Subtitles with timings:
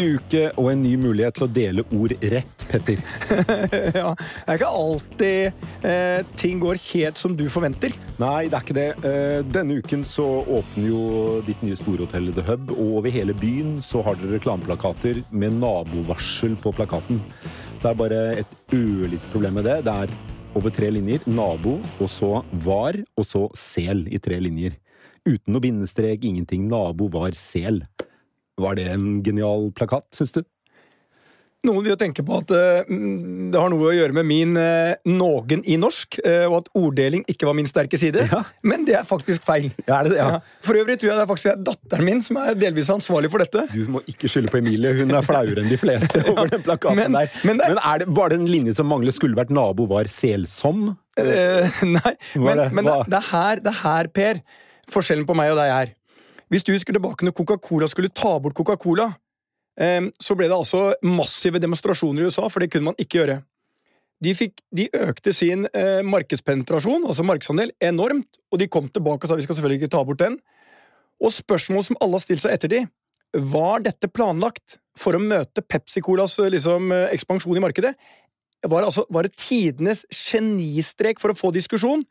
[0.00, 3.02] uke og en ny mulighet til å dele ord rett, Petter.
[4.00, 7.94] ja, det er ikke alltid eh, ting går helt som du forventer.
[8.20, 8.88] Nei, det er ikke det.
[9.10, 11.04] Eh, denne uken så åpner jo
[11.46, 16.58] ditt nye storhotell The Hub, og over hele byen så har dere reklameplakater med nabovarsel
[16.60, 17.22] på plakaten.
[17.76, 19.80] Så det er bare et ørlite problem med det.
[19.86, 20.18] Det er
[20.58, 21.24] over tre linjer.
[21.30, 24.76] Nabo, og så var, og så sel i tre linjer.
[25.28, 26.66] Uten noe bindestrek, ingenting.
[26.70, 27.82] Nabo var sel.
[28.58, 30.42] Var det en genial plakat, syns du?
[31.60, 35.18] Noen vil jo tenke på at uh, det har noe å gjøre med min nogen
[35.20, 38.22] noen i norsk, uh, og at orddeling ikke var min sterke side.
[38.32, 38.40] Ja.
[38.64, 39.66] Men det er faktisk feil.
[39.84, 40.16] Ja, er det?
[40.16, 40.38] Ja.
[40.64, 43.66] For øvrig tror jeg det er faktisk datteren min som er delvis ansvarlig for dette.
[43.76, 44.94] Du må ikke skylde på Emilie.
[45.02, 47.36] Hun er flauere enn de fleste over den plakaten Men- der.
[47.44, 50.08] men det- Men er det, var det en linje som manglet Skulle vært nabo var
[50.08, 50.94] selsom?
[51.20, 52.70] Uh, nei, men, det?
[52.72, 54.40] men det, det, er her, det er her, Per,
[54.96, 55.92] forskjellen på meg og deg er.
[56.50, 59.06] Hvis du husker tilbake når Coca-Cola skulle ta bort Coca-Cola,
[59.78, 63.40] eh, så ble det altså massive demonstrasjoner i USA, for det kunne man ikke gjøre.
[64.20, 69.30] De, fikk, de økte sin eh, markedspenetrasjon, altså markedsandel, enormt, og de kom tilbake og
[69.30, 70.36] sa vi skal selvfølgelig ikke ta bort den.
[71.20, 72.82] Og spørsmål som alle har stilt seg etter de,
[73.32, 77.94] var dette planlagt for å møte Pepsi-Colas eh, liksom, eh, ekspansjon i markedet?
[78.60, 82.02] Var, altså, var det tidenes genistrek for å få diskusjon,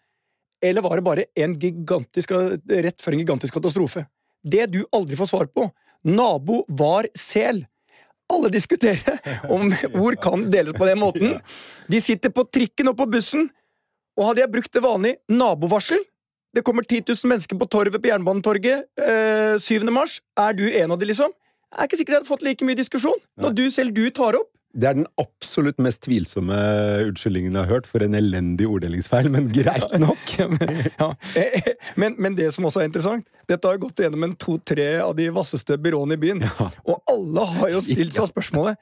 [0.66, 4.08] eller var det bare en gigantisk, rett før en gigantisk katastrofe?
[4.44, 5.70] Det du aldri får svar på.
[6.08, 7.66] Nabo var sel.
[8.30, 9.20] Alle diskuterer
[9.54, 11.40] om ord kan deles på den måten.
[11.90, 13.50] De sitter på trikken og på bussen,
[14.20, 16.02] og hadde jeg brukt det vanlige nabovarsel
[16.52, 19.86] Det kommer 10 000 mennesker på torvet på Jernbanetorget eh, 7.
[19.94, 20.20] mars.
[20.36, 21.32] Er du en av de, liksom?
[21.70, 23.20] Jeg er ikke sikkert jeg hadde fått like mye diskusjon.
[23.38, 24.50] Når du selv du tar opp.
[24.70, 26.56] Det er den absolutt mest tvilsomme
[27.08, 30.36] unnskyldningen jeg har hørt for en elendig orddelingsfeil, men greit nok.
[31.02, 31.08] ja.
[31.40, 35.16] Eh, Men, men det som også er interessant, dette har gått gjennom en to-tre av
[35.18, 36.44] de vasseste byråene i byen.
[36.86, 38.78] Og alle har jo stilt seg spørsmålet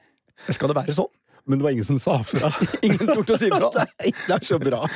[0.54, 1.10] skal det være sånn.
[1.48, 2.50] Men det var ingen som sa fra.
[2.86, 3.70] Ingen torde å si fra.
[4.02, 4.84] Nei, det er så bra.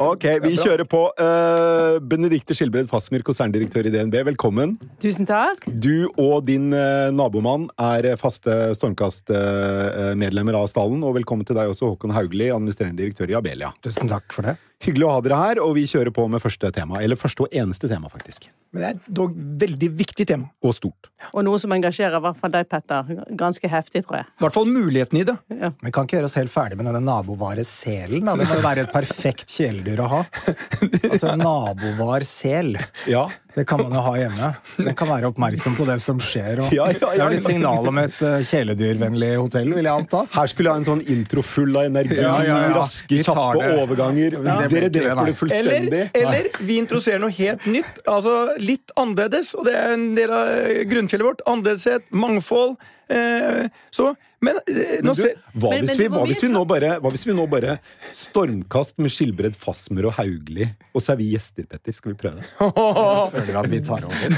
[0.00, 1.02] Ok, vi kjører på.
[1.20, 4.74] Uh, Benedikte Skilbred Fasmer, konserndirektør i DNB, velkommen.
[5.02, 5.66] Tusen takk.
[5.68, 11.04] Du og din uh, nabomann er faste Stormkast-medlemmer av stallen.
[11.06, 13.74] Og velkommen til deg også, Håkon Haugli, administrerende direktør i Abelia.
[13.84, 14.56] Tusen takk for det.
[14.80, 17.02] Hyggelig å ha dere her, og vi kjører på med første tema.
[17.04, 18.46] Eller første og eneste tema, faktisk.
[18.72, 20.46] Men det er dog veldig viktig tema.
[20.64, 21.10] Og stort.
[21.34, 24.28] Og noe som engasjerer i hvert fall deg, Petter, ganske heftig, tror jeg.
[24.30, 25.36] I hvert fall muligheten i det.
[25.50, 28.30] Vi kan ikke gjøre oss helt ferdig med denne nabovareselen.
[28.40, 30.22] Det må jo være et perfekt kjæledyr å ha.
[31.10, 32.76] Altså nabovarsel.
[33.10, 33.26] Ja.
[33.54, 34.48] Det kan man jo ha hjemme.
[34.76, 36.60] Den kan være oppmerksom på det som skjer.
[36.64, 40.04] Og Ja, ja, ja, Det er litt signal om et eh, kjæledyrvennlig hotell, vil jeg
[40.04, 40.20] anta.
[40.36, 42.70] Her skulle jeg ha en sånn intro full av energi, Ja, ja, ja.
[42.78, 43.72] raske, kjappe det.
[43.82, 44.38] overganger.
[44.38, 46.04] Ja, det Dere dreper det fullstendig.
[46.22, 48.00] eller vi introduserer noe helt nytt.
[48.06, 50.54] Altså litt annerledes, og det er en del av
[50.92, 51.44] grunnfjellet vårt.
[51.50, 52.76] Annerledeshet, mangfold.
[53.10, 56.92] Eh, så Men eh, nå Men du, ser hva, hvis vi, hva, hvis nå bare,
[57.02, 57.74] hva hvis vi nå bare
[58.14, 61.96] Stormkast med Skilbred, Fasmer og Haugli, og så er vi gjester, Petter?
[61.96, 62.46] Skal vi prøve det?
[62.60, 64.36] Jeg føler at vi tar over.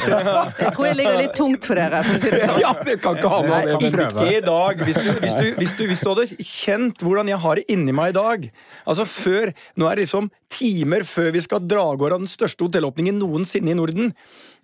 [0.63, 2.01] Jeg tror jeg ligger litt tungt for dere.
[2.07, 2.61] for å si det sånn.
[2.65, 3.93] Ja, det kan ikke ha noe av det.
[3.93, 4.85] Ikke i dag.
[4.89, 7.95] Hvis du, hvis, du, hvis, du, hvis du hadde kjent hvordan jeg har det inni
[7.97, 8.49] meg i dag
[8.89, 12.31] Altså før, Nå er det liksom timer før vi skal dra av gårde av den
[12.31, 14.13] største hotellåpningen noensinne i Norden.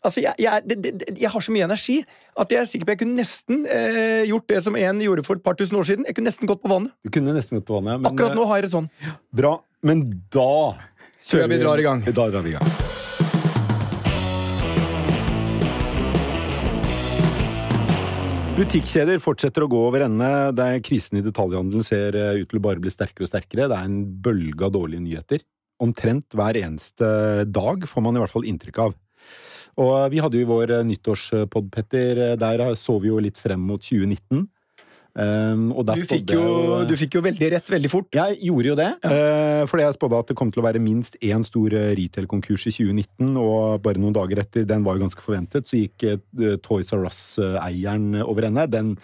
[0.07, 1.97] Altså, jeg, jeg, det, det, jeg har så mye energi
[2.39, 5.41] at jeg er sikker på jeg kunne nesten eh, gjort det som en gjorde for
[5.41, 6.07] et par tusen år siden.
[6.07, 6.95] Jeg kunne nesten gått på vannet.
[7.03, 7.99] Du kunne nesten gått på vannet.
[8.05, 8.87] Men, Akkurat nå har jeg det sånn.
[9.03, 9.57] eh, Bra.
[9.83, 10.05] Men
[10.35, 10.51] da
[11.27, 12.07] kjører vi drar i gang.
[12.07, 12.77] Da drar vi i gang.
[18.59, 20.29] Butikkjeder fortsetter å gå over ende.
[20.59, 23.69] Det er Krisen i detaljhandelen ser eh, ut til å bare bli sterkere og sterkere.
[23.71, 25.45] Det er en bølge av dårlige nyheter.
[25.83, 27.11] Omtrent hver eneste
[27.47, 28.97] dag får man i hvert fall inntrykk av.
[29.79, 32.23] Og vi hadde jo vår eh, nyttårspod, Petter.
[32.41, 34.49] Der så vi jo litt frem mot 2019.
[35.19, 38.07] Um, og der Du fikk, jo, jo- du fikk jo veldig rett veldig fort.
[38.13, 41.17] jeg gjorde jo det, eh, fordi jeg spådde at det kom til å være minst
[41.21, 45.21] én stor eh, retail-konkurs i 2019, og bare noen dager etter, den var jo ganske
[45.21, 46.05] forventet, så gikk
[46.39, 48.71] uh, Toys R Us-eieren over ende.
[48.71, 48.97] Den,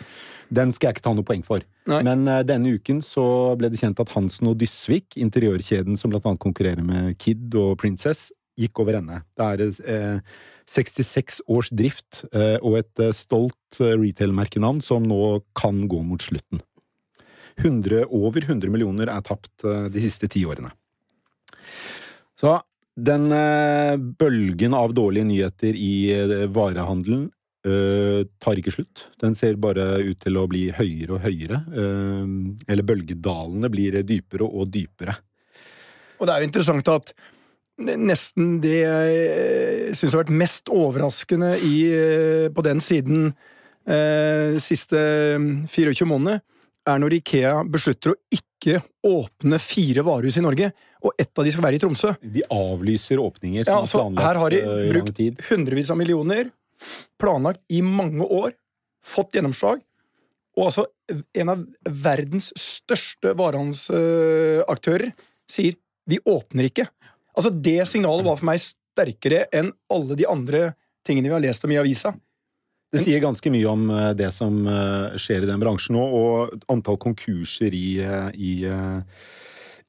[0.52, 1.66] den skal jeg ikke ta noe poeng for.
[1.88, 2.02] Nei.
[2.06, 6.38] Men uh, denne uken så ble det kjent at Hansen og Dysvik, interiørkjeden som annet
[6.38, 9.20] konkurrerer med Kid og Princess, gikk over ende.
[9.36, 9.64] Det er
[9.94, 10.36] eh,
[10.70, 15.20] 66 års drift eh, og et eh, stolt eh, retail-merkenavn som nå
[15.58, 16.62] kan gå mot slutten.
[17.60, 20.72] 100, over 100 millioner er tapt eh, de siste ti årene.
[22.40, 22.56] Så
[22.94, 27.28] den eh, bølgen av dårlige nyheter i eh, varehandelen
[27.66, 29.08] eh, tar ikke slutt.
[29.22, 31.62] Den ser bare ut til å bli høyere og høyere.
[31.74, 32.34] eh,
[32.70, 35.16] eller bølgedalene blir dypere og dypere.
[36.20, 37.10] Og det er jo interessant at
[37.78, 43.32] nesten det jeg syns har vært mest overraskende i, eh, på den siden
[43.86, 44.98] eh, siste
[45.40, 46.42] mm, 24 månedene,
[46.84, 50.70] er når Ikea beslutter å ikke åpne fire varehus i Norge,
[51.04, 52.12] og ett av de skal være i Tromsø.
[52.22, 56.00] De avlyser åpninger Ja, som altså, er planlagt her har de eh, brukt hundrevis av
[56.00, 56.52] millioner,
[57.20, 58.54] planlagt i mange år,
[59.04, 59.82] fått gjennomslag,
[60.54, 60.86] og altså
[61.34, 61.64] en av
[62.04, 65.10] verdens største varehandelsaktører
[65.50, 65.74] sier
[66.08, 66.86] vi åpner ikke.
[67.34, 70.72] Altså Det signalet var for meg sterkere enn alle de andre
[71.06, 72.14] tingene vi har lest om i avisa.
[72.94, 76.68] Det sier ganske mye om eh, det som eh, skjer i den bransjen nå, og
[76.70, 78.52] antall konkurser i, eh, i,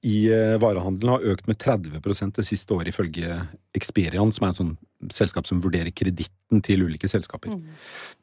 [0.05, 3.37] i eh, varehandelen har økt med 30% det siste året, ifølge
[3.77, 4.73] Experian, som er et sånn
[5.13, 7.53] selskap som vurderer kreditten til ulike selskaper.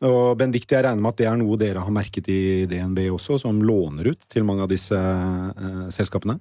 [0.08, 3.38] Og Benedicte, jeg regner med at det er noe dere har merket i DNB også,
[3.44, 6.40] som låner ut til mange av disse uh, selskapene?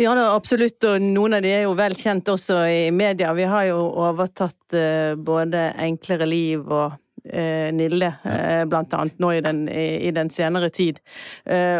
[0.00, 3.34] Ja da, absolutt, og noen av de er jo vel kjent også i media.
[3.36, 6.94] Vi har jo overtatt eh, både Enklere liv og
[7.28, 11.02] eh, Nille, eh, blant annet, nå i den, i, i den senere tid.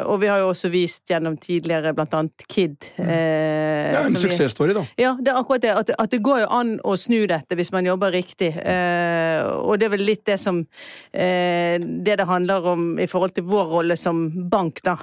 [0.05, 2.90] Og vi har jo også vist gjennom tidligere blant annet Kid.
[2.99, 4.84] Ja, En som suksessstory, da.
[5.00, 5.73] Ja, det er akkurat det.
[5.81, 8.52] At, at det går jo an å snu dette hvis man jobber riktig.
[8.52, 10.61] Og det er vel litt det som
[11.11, 14.99] Det det handler om i forhold til vår rolle som bank, da.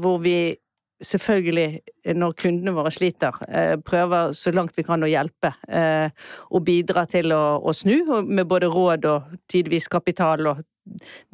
[0.00, 0.54] Hvor vi
[1.02, 1.82] selvfølgelig,
[2.18, 5.52] når kundene våre sliter, eh, prøver så langt vi kan å hjelpe.
[5.68, 6.10] Eh,
[6.50, 10.62] og bidra til å, å snu, med både råd og tidvis kapital, og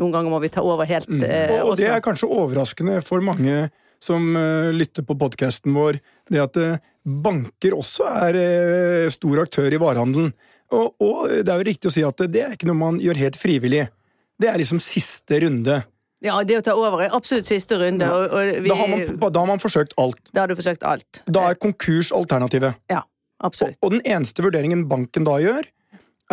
[0.01, 3.25] noen ganger må vi ta over helt eh, Og, og det er kanskje overraskende for
[3.25, 3.69] mange
[4.03, 5.99] som uh, lytter på podkasten vår,
[6.31, 10.31] det at uh, banker også er uh, stor aktør i varehandelen.
[10.71, 13.19] Og, og det er jo riktig å si at det er ikke noe man gjør
[13.25, 13.89] helt frivillig.
[14.39, 15.81] Det er liksom siste runde.
[16.25, 18.07] Ja, det å ta over er absolutt siste runde.
[18.11, 20.19] Og, og vi, Da har, man, da har man forsøkt alt.
[20.35, 21.23] da har du forsøkt alt.
[21.31, 22.79] Da er konkurs alternativet.
[22.91, 23.05] Ja,
[23.45, 23.79] absolutt.
[23.83, 25.69] og den eneste vurderingen banken da gjør,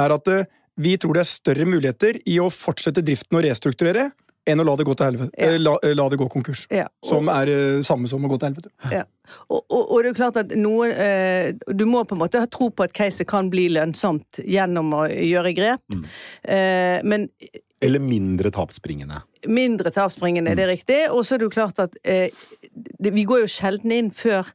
[0.02, 0.48] er at eh,
[0.82, 4.10] vi tror det er større muligheter i å fortsette driften og restrukturere
[4.48, 5.32] enn å la det gå til helvete.
[5.38, 5.50] Ja.
[5.52, 6.66] eh, La, eh, la det gå konkurs.
[6.72, 8.70] Ja, og- Som er det samme som å gå til helvete.
[8.92, 9.04] Ja.
[9.50, 12.46] Og, og, og det er klart at noe eh, Du må på en måte ha
[12.46, 15.82] tro på at caset kan bli lønnsomt gjennom å gjøre grep.
[16.44, 17.30] Eh, men
[17.82, 19.24] Eller mindre tapsbringende?
[19.48, 21.00] mindre tapsbringende, det er riktig.
[21.14, 22.30] Og så er det jo klart at eh,
[22.74, 24.48] det, vi går jo sjelden inn før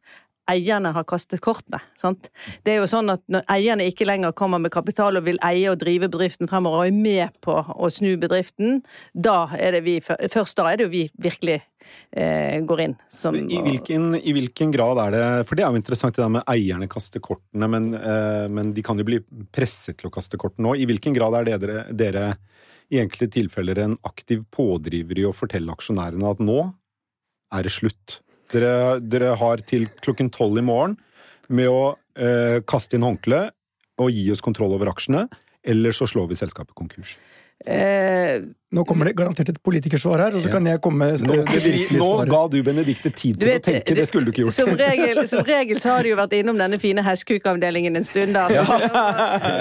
[0.50, 1.80] eierne har kastet kortene.
[2.00, 2.30] Sant?
[2.66, 5.70] Det er jo sånn at når eierne ikke lenger kommer med kapital og vil eie
[5.70, 8.80] og drive bedriften fremover og er med på å snu bedriften,
[9.14, 12.96] da er det vi, først da er det jo vi virkelig eh, går inn.
[13.12, 16.34] Som, I hvilken, I hvilken grad er det For det er jo interessant det der
[16.40, 19.20] med eierne kaster kortene, men, eh, men de kan jo bli
[19.54, 20.82] presset til å kaste kortene òg.
[20.82, 22.26] I hvilken grad er det dere, dere
[22.90, 26.58] i enkelte tilfeller en aktiv pådriver i å fortelle aksjonærene at nå
[27.54, 28.20] er det slutt?
[28.50, 30.96] Dere, dere har til klokken tolv i morgen
[31.50, 33.54] med å eh, kaste inn håndkleet
[34.00, 35.26] og gi oss kontroll over aksjene,
[35.60, 37.16] eller så slår vi selskapet konkurs.
[37.66, 38.40] Eh,
[38.70, 41.38] Nå kommer det garantert et politikersvar her, og så kan jeg komme Nå,
[41.98, 44.54] nå ga du Benedicte tid til vet, å tenke, det skulle du ikke gjort.
[44.54, 48.38] Som regel, som regel så har du jo vært innom denne fine hestkukavdelingen en stund,
[48.38, 48.46] da.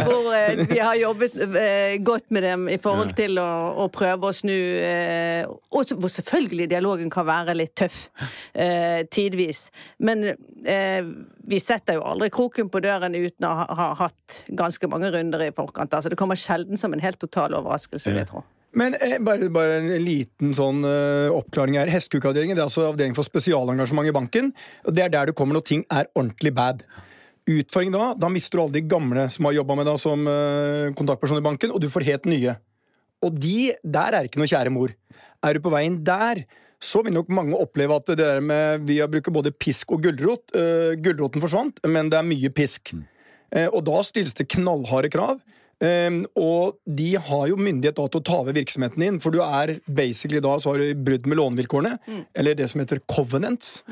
[0.06, 3.50] Hvor eh, vi har jobbet eh, godt med dem i forhold til å,
[3.82, 8.06] å prøve å snu eh, Og hvor selvfølgelig dialogen kan være litt tøff
[8.54, 9.72] eh, tidvis.
[10.06, 11.02] Men eh,
[11.50, 15.48] vi setter jo aldri kroken på døren uten å ha, ha hatt ganske mange runder
[15.48, 15.94] i forkant.
[15.96, 18.44] Altså, det kommer sjelden som en helt total overraskelse, vil jeg tro.
[18.78, 21.90] Men eh, bare, bare en liten sånn eh, oppklaring her.
[21.90, 24.52] Hestekukavdelingen er altså avdeling for spesialengasjement i banken.
[24.86, 26.86] og Det er der du kommer når ting er ordentlig bad.
[27.50, 30.94] Utfordringen da, da mister du alle de gamle som har jobba med deg som eh,
[30.98, 32.60] kontaktperson i banken, og du får helt nye.
[33.26, 34.94] Og de, der er ikke noe kjære mor.
[35.42, 36.46] Er du på veien der,
[36.80, 40.04] så vil nok mange oppleve at det der med Vi har brukt både pisk og
[40.04, 40.48] gulrot.
[40.56, 42.94] Uh, gulroten forsvant, men det er mye pisk.
[43.50, 45.40] Eh, og da stilles det knallharde krav.
[45.80, 49.40] Um, og de har jo myndighet da til å ta over virksomheten din, for du
[49.40, 51.94] er basically da så har du brudd med lånevilkårene,
[52.36, 53.86] eller det som heter covenants.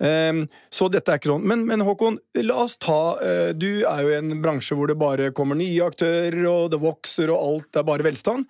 [0.00, 1.44] Um, så dette er ikke sånn.
[1.44, 4.96] Men, men Håkon, la oss ta uh, Du er jo i en bransje hvor det
[5.00, 8.48] bare kommer nye aktører, og det vokser, og alt er bare velstand.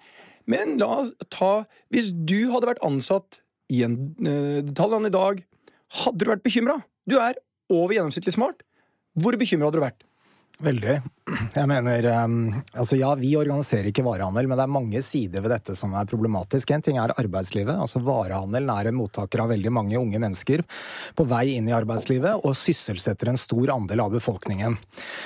[0.50, 3.40] Men la oss ta Hvis du hadde vært ansatt
[3.72, 5.42] i en uh, detaljhandel i dag,
[6.02, 6.78] hadde du vært bekymra?
[7.08, 7.38] Du er
[7.72, 8.64] over gjennomsnittlig smart.
[9.20, 10.04] Hvor bekymra hadde du vært?
[10.64, 10.98] Veldig.
[11.54, 12.34] Jeg mener, um,
[12.76, 16.08] altså Ja, vi organiserer ikke varehandel, men det er mange sider ved dette som er
[16.10, 16.68] problematisk.
[16.74, 17.72] En ting er arbeidslivet.
[17.80, 20.60] altså Varehandelen er en mottaker av veldig mange unge mennesker
[21.16, 24.76] på vei inn i arbeidslivet og sysselsetter en stor andel av befolkningen.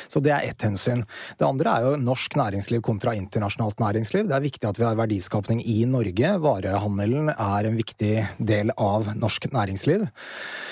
[0.06, 1.02] Så det er ett hensyn.
[1.38, 4.28] Det andre er jo norsk næringsliv kontra internasjonalt næringsliv.
[4.30, 6.32] Det er viktig at vi har verdiskapning i Norge.
[6.46, 10.06] Varehandelen er en viktig del av norsk næringsliv.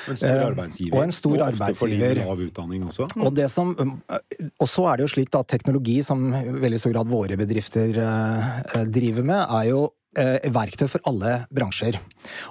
[0.07, 0.95] En stor Eh, arbeidsgiver.
[0.95, 1.75] og en stor og arbeidsgiver.
[1.75, 2.25] ofte fordi arbeidsgiver.
[2.31, 3.11] lav utdanning også.
[3.27, 6.95] Og, det som, og så er det jo slik at teknologi, som i veldig stor
[6.97, 11.99] grad våre bedrifter eh, driver med, er jo eh, verktøy for alle bransjer.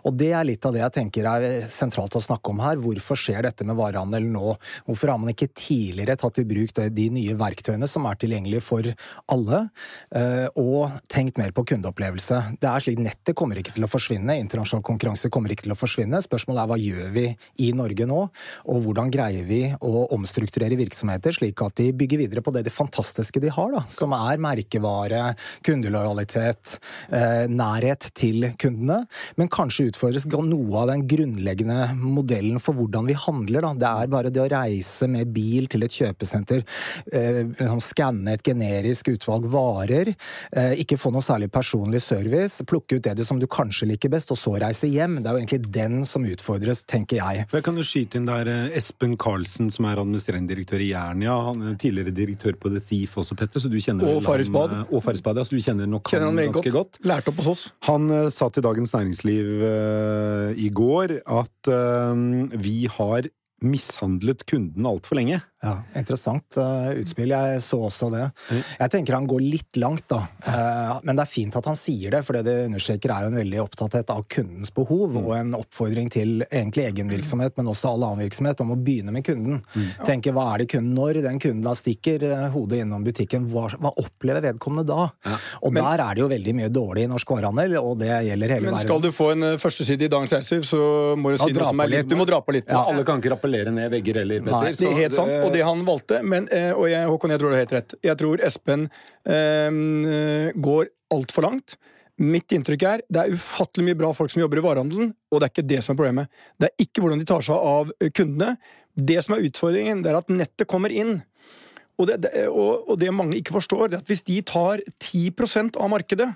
[0.06, 2.80] Og det er litt av det jeg tenker er sentralt å snakke om her.
[2.82, 4.56] Hvorfor skjer dette med varehandel nå?
[4.88, 8.90] Hvorfor har man ikke tidligere tatt i bruk de nye verktøyene som er tilgjengelige for
[9.32, 9.62] alle,
[10.16, 12.60] eh, og tenkt mer på kundeopplevelse?
[12.62, 15.80] Det er slik Nettet kommer ikke til å forsvinne, internasjonal konkurranse kommer ikke til å
[15.80, 16.22] forsvinne.
[16.24, 17.26] Spørsmålet er hva gjør vi
[17.66, 18.22] i Norge nå,
[18.66, 22.74] og hvordan greier vi å omstrukturere virksomheter slik at de bygger videre på det de
[22.74, 26.78] fantastiske de har, da, som er merkevare, kundelojalitet,
[27.12, 29.04] eh, nærhet til kundene,
[29.40, 33.66] men kanskje utfordres noe av den grunnleggende modellen for hvordan vi handler.
[33.66, 33.74] Da.
[33.82, 36.64] Det er bare det å reise med bil til et kjøpesenter,
[37.12, 40.14] eh, liksom skanne et generisk utvalg varer,
[40.52, 44.12] eh, ikke få noe særlig personlig service, plukke ut det du som du kanskje liker
[44.14, 45.22] best, og så reise hjem.
[45.22, 47.46] Det er jo egentlig den som utfordres, tenker jeg.
[47.50, 50.92] For jeg kan jo skyte inn der eh, Espen Karlsen, som er administrerende direktør i
[50.92, 51.38] Jernia.
[51.50, 54.76] Han er tidligere direktør på The Thief også, Petter, så du kjenner Og Farrisbad.
[54.90, 57.00] Og Farrisbad, ja, så du kjenner nok Kjenner han ganske godt.
[57.06, 57.74] lærte opp hos oss.
[57.88, 62.24] Han eh, sa til Dagens Næringsliv uh, i går at eh,
[62.62, 63.30] vi har
[63.66, 65.40] mishandlet kunden altfor lenge.
[65.66, 67.32] Ja, Interessant uh, utspill.
[67.34, 68.28] Jeg så også det.
[68.78, 70.22] Jeg tenker han går litt langt, da.
[70.46, 73.32] Uh, men det er fint at han sier det, for det det understreker er jo
[73.34, 77.96] en veldig opptatthet av kundens behov, og en oppfordring til egentlig egen virksomhet, men også
[77.96, 79.62] all annen virksomhet, om å begynne med kunden.
[80.06, 83.68] Tenke hva er det kunden når den kunden da stikker uh, hodet innom butikken, hva,
[83.82, 85.10] hva opplever vedkommende da?
[85.66, 88.56] Og Men- der er det jo veldig mye dårlig i norsk varehandel, og det gjelder
[88.56, 88.70] hele verden.
[88.70, 88.88] Men verden.
[88.88, 90.82] skal du få en eh, førsteside i Dagens Næringsliv, så
[91.18, 92.12] må du si dra noe som på er litt litt.
[92.14, 92.70] Du må dra på litt.
[92.70, 94.62] Ja, alle kan ikke rappellere ned vegger heller, Petter.
[94.62, 96.22] Nei, Det er helt sant, og det han valgte.
[96.24, 97.96] Men, eh, og jeg, Håkon, jeg tror du har helt rett.
[98.04, 98.88] Jeg tror Espen
[99.26, 101.78] eh, går altfor langt.
[102.16, 105.48] Mitt inntrykk er det er ufattelig mye bra folk som jobber i varehandelen, og det
[105.48, 106.44] er ikke det som er problemet.
[106.60, 108.56] Det er ikke hvordan de tar seg av kundene.
[108.96, 111.18] Det som er utfordringen, det er at nettet kommer inn.
[112.00, 114.84] Og det, det, og, og det mange ikke forstår, det er at hvis de tar
[115.04, 116.32] 10% av markedet,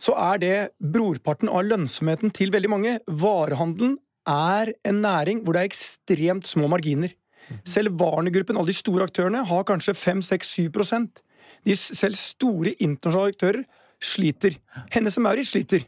[0.00, 2.94] så er det brorparten av lønnsomheten til veldig mange.
[3.08, 3.98] Varehandelen
[4.30, 7.12] er en næring hvor det er ekstremt små marginer.
[7.66, 10.70] Selv Warner-gruppen, alle de store aktørene, har kanskje 5-6-7
[11.66, 13.64] De Selv store internasjonale aktører
[14.00, 14.56] sliter.
[14.94, 15.84] Hennes og Maurits sliter.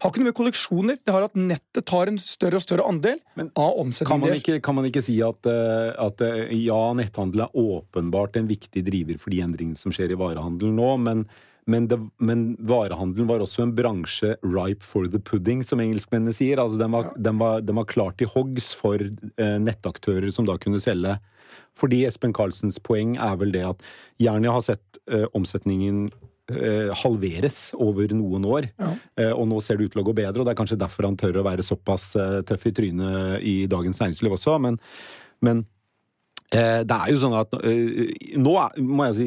[0.00, 3.18] Har ikke noe med kolleksjoner, det har at nettet tar en større og større andel
[3.36, 4.62] Men av Kan omsetningen man, deres.
[4.64, 9.20] kan man ikke si at, eh, at eh, ja, netthandel er åpenbart en viktig driver
[9.20, 11.26] for de endringene som skjer i varehandelen nå, men,
[11.70, 16.60] men, det, men varehandelen var også en bransje ripe for the pudding, som engelskmennene sier.
[16.62, 20.58] Altså, den, var, den, var, den var klar til hoggs for eh, nettaktører som da
[20.60, 21.16] kunne selge.
[21.78, 23.86] Fordi Espen Karlsens poeng er vel det at
[24.22, 26.08] Jernia har sett eh, omsetningen
[26.52, 28.70] eh, halveres over noen år.
[28.80, 31.08] Eh, og nå ser det ut til å gå bedre, og det er kanskje derfor
[31.08, 34.58] han tør å være såpass eh, tøff i trynet i Dagens Næringsliv også.
[34.62, 34.80] Men,
[35.44, 35.64] men
[36.50, 38.52] det er jo sånn at eh, nå
[38.82, 39.26] må jeg si,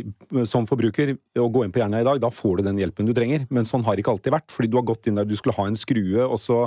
[0.50, 3.14] som forbruker, å gå inn på Jernia i dag, da får du den hjelpen du
[3.16, 3.46] trenger.
[3.54, 5.56] Men sånn har det ikke alltid vært, fordi du har gått inn der du skulle
[5.56, 6.66] ha en skrue, og så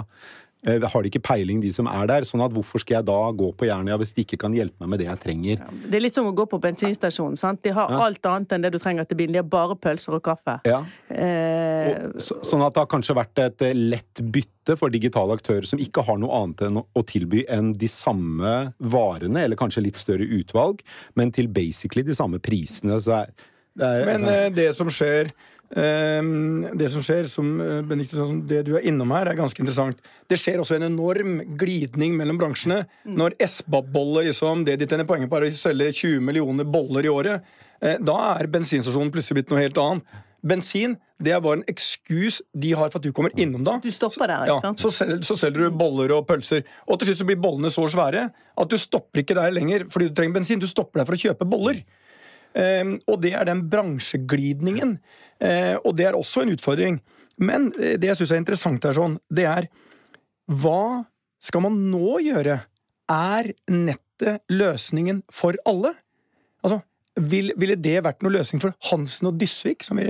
[0.67, 2.27] eh, har de ikke peiling, de som er der.
[2.29, 4.95] Sånn at hvorfor skal jeg da gå på Jernia hvis de ikke kan hjelpe meg
[4.95, 5.65] med det jeg trenger?
[5.85, 7.37] Det er litt som å gå på bensinstasjonen.
[7.37, 7.63] sant?
[7.67, 9.37] De har alt annet enn det du trenger til bilen.
[9.37, 10.59] De har bare pølser og kaffe.
[10.69, 10.83] Ja.
[11.13, 15.37] Eh, Og, så, sånn at det har kanskje vært et eh, lett bytte for digitale
[15.37, 19.85] aktører som ikke har noe annet enn å, tilby enn de samme varene, eller kanskje
[19.85, 20.81] litt større utvalg,
[21.15, 22.99] men til basically de samme prisene.
[23.03, 23.31] Så er,
[23.77, 25.31] det er, Men eh, det som skjer
[25.71, 29.99] Det som skjer, som eh, Benedikte sa, det du er innom her, er ganske interessant.
[30.31, 32.85] Det skjer også en enorm glidning mellom bransjene.
[33.05, 37.11] Når Espa-boller, liksom, det de tjener poenget på, er å selge 20 millioner boller i
[37.11, 37.51] året,
[37.83, 40.23] eh, da er bensinstasjonen plutselig blitt noe helt annet.
[40.47, 43.79] Bensin det er bare en ekskuse de har for at du kommer innom da.
[43.83, 44.83] du stopper der, Ja, ikke sant?
[44.85, 46.63] så, selger, så selger du boller og pølser.
[46.87, 50.11] Og til slutt så blir bollene så svære at du stopper ikke der lenger fordi
[50.11, 50.61] du trenger bensin.
[50.61, 51.81] Du stopper der for å kjøpe boller.
[52.57, 54.97] Um, og det er den bransjeglidningen.
[55.43, 57.01] Eh, og det er også en utfordring.
[57.37, 59.69] Men eh, det jeg syns er interessant her, sånn, det er
[60.47, 61.05] hva
[61.43, 62.61] skal man nå gjøre?
[63.13, 65.93] Er nettet løsningen for alle?
[66.65, 66.81] Altså,
[67.17, 70.07] vil, ville det vært noe løsning for Hansen og Dysvik, som, vi,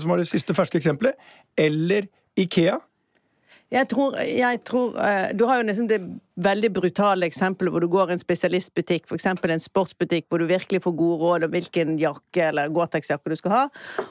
[0.00, 1.16] som var det siste ferske eksempelet?
[1.58, 2.08] Eller
[2.40, 2.78] Ikea?
[3.74, 6.00] Jeg tror, jeg tror eh, Du har jo liksom det
[6.34, 9.26] veldig brutale eksempler hvor du går i en spesialistbutikk, f.eks.
[9.30, 13.54] en sportsbutikk, hvor du virkelig får gode råd om hvilken jakke eller Gore-Tex-jakke du skal
[13.54, 13.62] ha.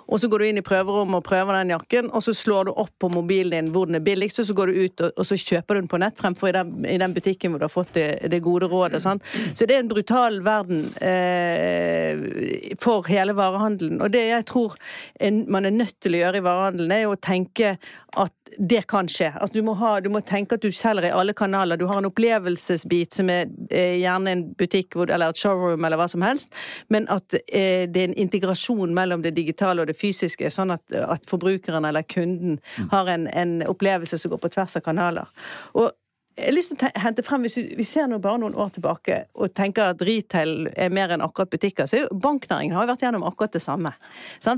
[0.07, 2.73] Og så går du inn i prøverommet og prøver den jakken, og så slår du
[2.85, 5.27] opp på mobilen din hvor den er billigst, og så går du ut og, og
[5.27, 7.73] så kjøper du den på nett fremfor i den, i den butikken hvor du har
[7.73, 9.03] fått det, det gode rådet.
[9.03, 9.25] Sant?
[9.53, 13.99] Så det er en brutal verden eh, for hele varehandelen.
[14.03, 14.77] Og det jeg tror
[15.19, 17.75] en, man er nødt til å gjøre i varehandelen, er å tenke
[18.19, 19.31] at det kan skje.
[19.41, 21.79] At du må, ha, du må tenke at du selger i alle kanaler.
[21.79, 26.07] Du har en opplevelsesbit som er eh, gjerne en butikk eller et showroom eller hva
[26.11, 26.53] som helst,
[26.93, 30.85] men at eh, det er en integrasjon mellom det digitale og det fysiske, sånn at,
[30.93, 32.93] at forbrukeren eller kunden mm.
[32.93, 35.29] har en, en, opplevelse som går på tvers av kanaler.
[35.73, 35.91] Og
[36.33, 39.19] jeg har lyst til å hente frem, Hvis vi ser nå bare noen år tilbake
[39.37, 43.25] og tenker at retail er mer enn akkurat butikker, så banknæringen har jo vært gjennom
[43.27, 43.93] akkurat det samme.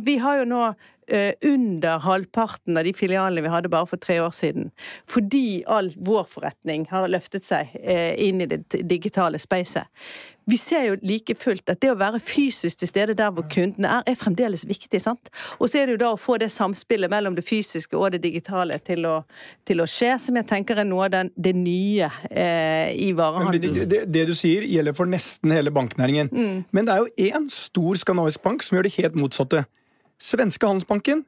[0.07, 0.61] Vi har jo nå
[1.45, 4.71] under halvparten av de filialene vi hadde bare for tre år siden.
[5.09, 9.91] Fordi all vår forretning har løftet seg eh, inn i det digitale spacet.
[10.45, 13.89] Vi ser jo like fullt at det å være fysisk til stede der hvor kundene
[13.97, 15.01] er, er fremdeles viktig.
[15.01, 15.31] sant?
[15.57, 18.21] Og så er det jo da å få det samspillet mellom det fysiske og det
[18.27, 19.15] digitale til å,
[19.65, 23.73] til å skje, som jeg tenker er noe av den, det nye eh, i varehandelen.
[23.73, 26.29] Det, det, det, du sier gjelder for nesten hele banknæringen.
[26.29, 26.61] Mm.
[26.69, 29.65] Men det er jo én stor skandinavisk bank som gjør det helt motsatte.
[30.21, 31.25] Svenske Handelsbanken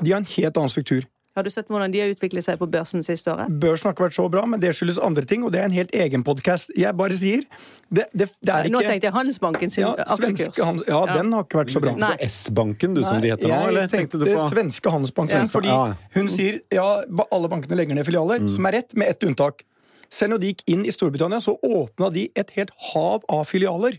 [0.00, 1.04] de har en helt annen struktur.
[1.34, 3.50] Har du sett hvordan de har utviklet seg på børsen siste året?
[3.62, 5.74] Børsen har ikke vært så bra, men det skyldes andre ting, og det er en
[5.74, 6.70] helt egen podkast.
[6.78, 7.42] Jeg bare sier
[7.90, 10.60] det, det, det er ikke Nå tenkte jeg Handelsbanken sin ja, aksjekurs.
[10.62, 10.86] Handels...
[10.86, 12.12] Ja, ja, den har ikke vært så bra.
[12.22, 15.42] S-banken, du som de heter nå, eller tenkte du på Svenske Handelsbanken.
[15.42, 15.50] Ja.
[15.50, 15.74] Fordi
[16.14, 16.86] hun sier ja,
[17.26, 18.52] alle bankene legger ned filialer, mm.
[18.54, 19.66] som er rett, med ett unntak.
[20.14, 23.96] Selv når de gikk inn i Storbritannia, så åpna de et helt hav av filialer.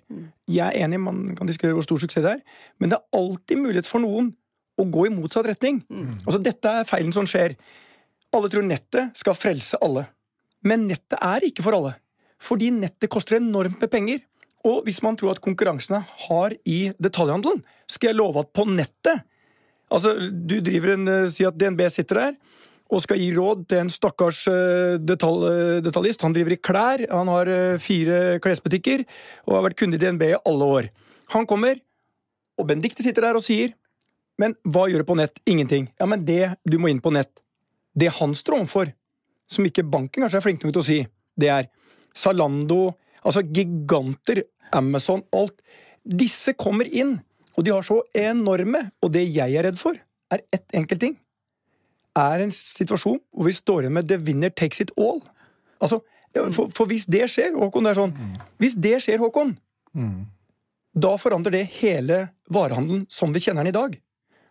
[0.48, 2.44] Jeg er enig, man kan diskutere hvor stor suksess det er,
[2.80, 4.32] men det er alltid mulighet for noen
[4.80, 5.82] å gå i motsatt retning.
[5.90, 6.14] Mm.
[6.24, 7.58] Altså, Dette er feilen som skjer.
[8.36, 10.06] Alle tror nettet skal frelse alle.
[10.66, 11.94] Men nettet er ikke for alle.
[12.42, 14.24] Fordi nettet koster enormt med penger.
[14.66, 19.26] Og hvis man tror at konkurransene har i detaljhandelen, skal jeg love at på nettet
[19.94, 22.32] Altså, du driver en uh, Si at DNB sitter der
[22.94, 26.22] og skal gi råd til en stakkars uh, detalj, uh, detaljist.
[26.26, 27.50] Han driver i klær, han har
[27.82, 29.06] fire klesbutikker
[29.48, 30.92] og har vært kunde i DNB i alle år.
[31.34, 31.82] Han kommer,
[32.60, 33.74] og Benedicte sitter der og sier
[34.42, 35.40] men hva gjør du på nett?
[35.48, 35.90] Ingenting.
[36.00, 37.42] Ja, men det du må inn på nett,
[37.96, 38.92] det han står overfor,
[39.48, 41.00] som ikke banken kanskje er flink nok til å si,
[41.40, 41.70] det er
[42.16, 44.44] Zalando, altså giganter,
[44.76, 45.56] Amazon, alt.
[46.04, 47.18] Disse kommer inn,
[47.56, 49.96] og de har så enorme, og det jeg er redd for,
[50.34, 51.16] er ett enkelt ting.
[52.16, 55.24] Er en situasjon hvor vi står igjen med 'the winner takes it all'.
[55.82, 56.00] Altså,
[56.52, 58.16] for, for hvis det skjer, Håkon, det er sånn
[58.60, 59.58] Hvis det skjer, Håkon,
[59.94, 60.26] mm.
[60.96, 64.00] da forandrer det hele varehandelen som vi kjenner den i dag.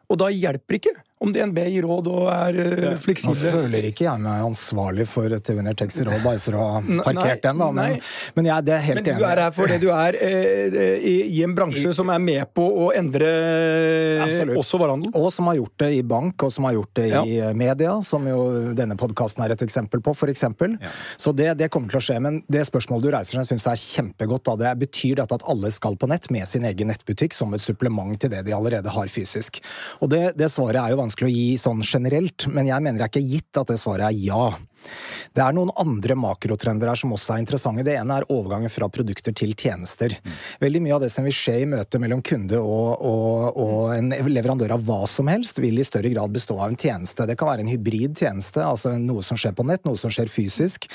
[0.09, 0.94] Og da hjelper ikke
[1.25, 3.37] om DNB gir råd og er uh, fleksible.
[3.41, 7.45] Nå føler ikke jeg meg ansvarlig for Winner Taxi Råd, bare for å ha parkert
[7.47, 7.71] den, da.
[7.75, 7.99] Men,
[8.37, 9.15] men jeg det er helt enig.
[9.15, 12.23] Men du er her fordi du er uh, i, i, en bransje I, som er
[12.23, 13.31] med på å endre
[14.25, 14.59] absolutt.
[14.61, 15.15] også varehandel?
[15.19, 17.25] Og som har gjort det i bank, og som har gjort det ja.
[17.25, 18.41] i media, som jo
[18.77, 20.45] denne podkasten er et eksempel på, f.eks.
[20.45, 20.93] Ja.
[21.21, 22.19] Så det, det, kommer til å skje.
[22.23, 25.47] Men det spørsmålet du reiser, som jeg syns er kjempegodt, da, det betyr dette at
[25.51, 28.93] alle skal på nett med sin egen nettbutikk som et supplement til det de allerede
[28.93, 29.61] har fysisk.
[30.05, 33.07] Og det, det svaret er jo vanskelig å gi sånn generelt, men jeg mener det
[33.07, 34.48] er ikke gitt at det svaret er ja.
[35.35, 37.85] Det er noen andre makrotrender her som også er interessante.
[37.87, 40.14] Det ene er overgangen fra produkter til tjenester.
[40.62, 44.12] Veldig mye av det som vil skje i møtet mellom kunde og, og, og, en
[44.31, 47.27] leverandør av hva som helst, vil i større grad bestå av en tjeneste.
[47.29, 50.31] Det kan være en hybrid tjeneste, altså noe som skjer på nett, noe som skjer
[50.31, 50.88] fysisk.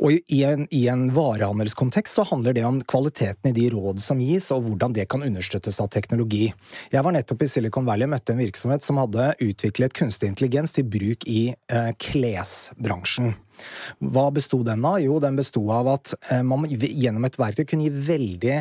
[0.00, 4.20] Og i en, i en varehandelskontekst så handler det om kvaliteten i de råd som
[4.22, 6.48] gis, og hvordan det kan understøttes av teknologi.
[6.92, 10.74] Jeg var nettopp i Silicon Valley og møtte en virksomhet som hadde utviklet kunstig intelligens
[10.76, 13.25] til bruk i eh, klesbransjen.
[14.04, 14.98] Hva besto den av?
[15.00, 18.58] Jo, den besto av at eh, man gjennom et verktøy kunne gi veldig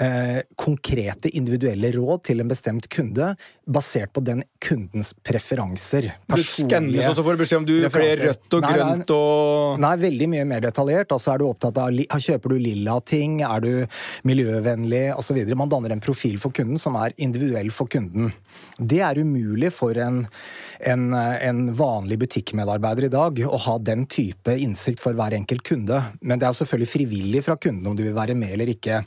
[0.00, 3.32] eh, konkrete, individuelle råd til en bestemt kunde,
[3.66, 6.12] basert på den kundens preferanser.
[6.32, 9.92] Du skanner så får du beskjed om du flere rødt og nei, grønt og Nei,
[10.00, 11.12] veldig mye mer detaljert.
[11.14, 13.40] Altså, er du opptatt av, Kjøper du lilla ting?
[13.44, 13.70] Er du
[14.28, 15.04] miljøvennlig?
[15.18, 15.40] Osv.
[15.58, 18.30] Man danner en profil for kunden som er individuell for kunden.
[18.78, 20.22] Det er umulig for en,
[20.78, 26.00] en, en vanlig butikkmedarbeider i dag å ha den type innsikt for hver enkelt kunde.
[26.20, 29.02] Men det er selvfølgelig frivillig fra kunden om du vil være med eller ikke.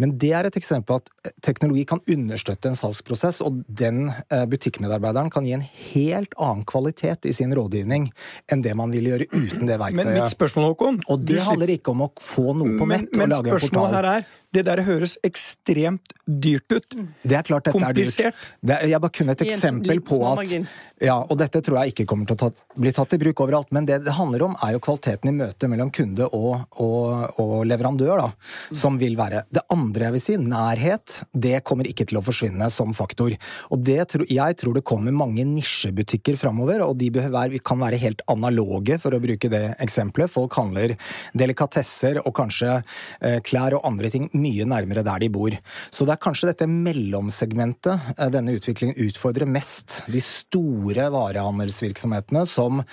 [0.00, 4.44] Men det er et eksempel på at teknologi kan understøtte en salgsprosess, og den eh,
[4.50, 8.08] butikkmedarbeideren kan gi en helt annen kvalitet i sin rådgivning
[8.52, 10.00] enn det man vil gjøre uten det verktøyet.
[10.00, 13.26] Men mitt spørsmål, Håkon Og det handler ikke om å få noe på nett men,
[13.28, 13.92] og lage en portal.
[13.98, 16.96] Her er det der høres ekstremt dyrt ut.
[17.22, 18.30] Det er klart dette Komplisert.
[18.30, 18.48] er dyrt.
[18.70, 20.54] Det, jeg bare kunne et eksempel på at
[21.02, 23.72] ja, Og dette tror jeg ikke kommer til å ta, bli tatt i bruk overalt,
[23.74, 27.54] men det det handler om, er jo kvaliteten i møtet mellom kunde og, og, og
[27.68, 28.28] leverandør, da,
[28.76, 29.44] som vil være.
[29.54, 33.34] Det andre jeg vil si, nærhet, det kommer ikke til å forsvinne som faktor.
[33.74, 38.24] Og det, jeg tror det kommer mange nisjebutikker framover, og de være, kan være helt
[38.30, 40.32] analoge, for å bruke det eksempelet.
[40.32, 40.96] Folk handler
[41.36, 45.56] delikatesser og kanskje eh, klær og andre ting mye nærmere der de bor.
[45.90, 50.02] Så det er kanskje dette mellomsegmentet eh, denne utviklingen utfordrer mest.
[50.10, 52.84] De store varehandelsvirksomhetene som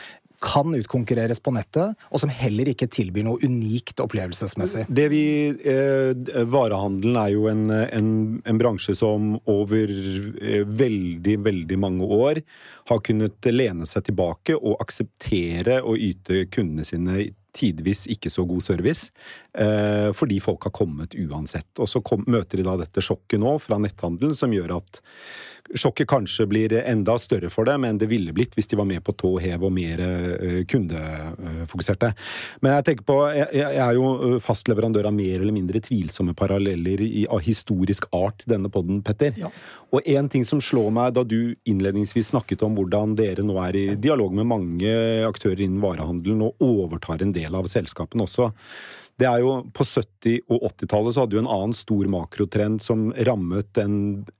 [0.41, 4.87] kan utkonkurreres på nettet, og som heller ikke tilbyr noe unikt opplevelsesmessig.
[4.89, 6.17] Det vi, eh,
[6.49, 8.09] Varehandelen er jo en, en,
[8.41, 9.93] en, bransje som over
[10.41, 12.41] eh, veldig, veldig mange år
[12.89, 18.63] har kunnet lene seg tilbake og akseptere å yte kundene sine tidvis ikke så god
[18.65, 19.11] service,
[19.53, 21.69] eh, fordi folk har kommet uansett.
[21.79, 25.01] Og så kom, møter de da dette sjokket nå fra netthandelen, som gjør at
[25.75, 29.03] sjokket kanskje blir enda større for det, men det ville blitt hvis de var med
[29.05, 32.11] på tå hev og mer eh, kundefokuserte.
[32.61, 37.03] Men jeg tenker på, jeg er jo fast leverandør av mer eller mindre tvilsomme paralleller
[37.31, 39.35] av historisk art i denne podden, Petter.
[39.39, 39.51] Ja.
[39.91, 43.77] Og en ting som slår meg da du innledningsvis snakket om hvordan dere nå er
[43.77, 44.95] i dialog med mange
[45.27, 48.51] aktører innen varehandelen og overtar en del av selskapene også,
[49.21, 53.09] det er jo På 70- og 80-tallet så hadde du en annen stor makrotrend som
[53.27, 53.95] rammet en,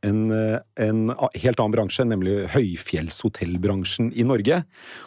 [0.06, 4.62] en, en, helt annen bransje, nemlig høyfjellshotellbransjen i Norge.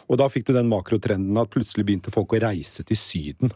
[0.09, 3.55] Og da fikk du den makrotrenden at plutselig begynte folk å reise til Syden.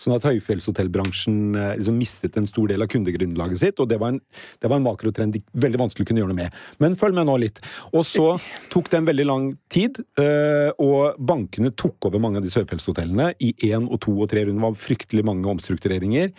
[0.00, 4.14] Sånn at høyfjellshotellbransjen eh, liksom mistet en stor del av kundegrunnlaget sitt, og det var
[4.14, 4.20] en,
[4.60, 6.56] det var en makrotrend de veldig vanskelig kunne gjøre noe med.
[6.82, 7.60] Men følg med nå litt.
[7.92, 8.26] Og så
[8.72, 13.32] tok det en veldig lang tid, eh, og bankene tok over mange av disse høyfjellshotellene
[13.46, 14.60] i én og to og tre runder.
[14.60, 16.34] Det var fryktelig mange omstruktureringer.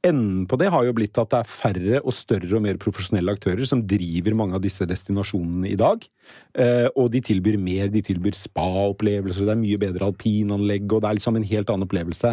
[0.00, 3.34] Enden på det har jo blitt at det er færre og større og mer profesjonelle
[3.36, 6.06] aktører som driver mange av disse destinasjonene i dag.
[6.56, 7.90] Eh, og de tilbyr mer.
[7.92, 11.84] De tilbyr spa-opplevelser, det er mye bedre alpinanlegg, og det er liksom en helt annen
[11.84, 12.32] opplevelse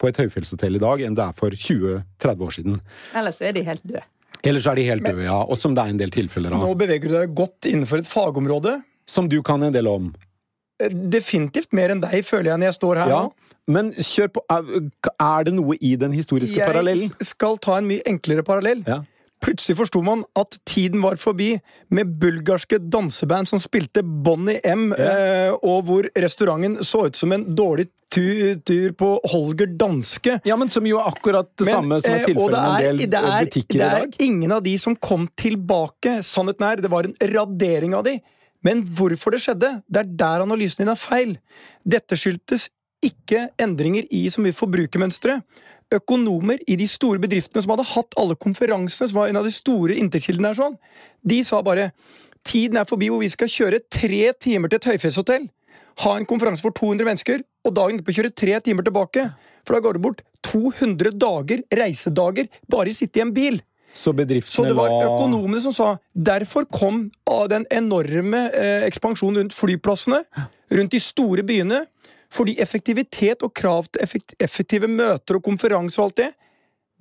[0.00, 2.80] på et høyfjellshotell i dag enn det er for 20-30 år siden.
[3.20, 4.06] Ellers er de helt døde.
[4.42, 5.38] Ellers er de helt døde, ja.
[5.44, 6.64] Og som det er en del tilfeller av.
[6.64, 8.78] Nå beveger du deg godt innenfor et fagområde.
[9.04, 10.12] Som du kan en del om.
[10.90, 13.22] Definitivt mer enn deg, føler jeg når jeg står her ja.
[13.22, 13.54] nå.
[13.72, 14.42] Men kjør på.
[14.50, 17.12] Er det noe i den historiske jeg parallellen?
[17.20, 18.82] Jeg skal ta en mye enklere parallell.
[18.88, 19.02] Ja.
[19.42, 21.56] Plutselig forsto man at tiden var forbi
[21.90, 25.08] med bulgarske danseband som spilte Bonnie M, ja.
[25.48, 30.38] eh, og hvor restauranten så ut som en dårlig tur, tur på Holger Danske.
[30.46, 33.00] Ja, men Som jo er akkurat det men, samme som er eh, tilfellet med en
[33.02, 34.06] del det er, butikker i dag.
[34.12, 36.20] Det er ingen av de som kom tilbake.
[36.22, 38.20] Sannheten er, det var en radering av de.
[38.66, 41.36] Men hvorfor det skjedde, det er der analysen din er feil.
[41.82, 42.68] Dette skyldtes
[43.02, 45.40] ikke endringer i så mye forbrukermønstre.
[45.92, 49.52] Økonomer i de store bedriftene som hadde hatt alle konferansene, som var en av de
[49.52, 50.78] store inntektskildene, sånn,
[51.20, 51.90] de sa bare
[52.48, 55.50] tiden er forbi hvor vi skal kjøre tre timer til et høyfjellshotell,
[56.02, 59.26] ha en konferanse for 200 mennesker, og dagen etterpå kjøre tre timer tilbake.
[59.66, 63.60] For da går det bort 200 dager, reisedager, bare å sitte i en bil.
[63.92, 64.12] Så,
[64.56, 67.04] så det var økonomene som sa Derfor kom
[67.52, 70.22] den enorme eh, ekspansjonen rundt flyplassene,
[70.72, 71.84] rundt de store byene.
[72.32, 76.30] Fordi effektivitet og krav til effektive møter og konferanser og alt det,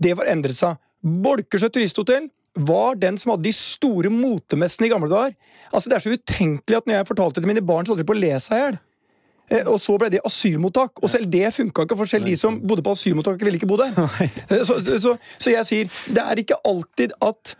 [0.02, 0.80] det var endret seg.
[1.02, 2.28] Bolkersjø turisthotell
[2.68, 5.36] var den som hadde de store motemessene i gamle dager.
[5.72, 8.04] Altså, Det er så utenkelig at når jeg fortalte det til mine barn, så holdt
[8.04, 8.80] de på å le seg i hjel.
[9.52, 11.02] Eh, og så ble det asylmottak.
[11.04, 13.80] Og selv det funka ikke, for selv de som bodde på asylmottak, ville ikke bo
[13.82, 13.94] der.
[14.52, 17.54] Eh, så, så, så, jeg sier, det er ikke alltid at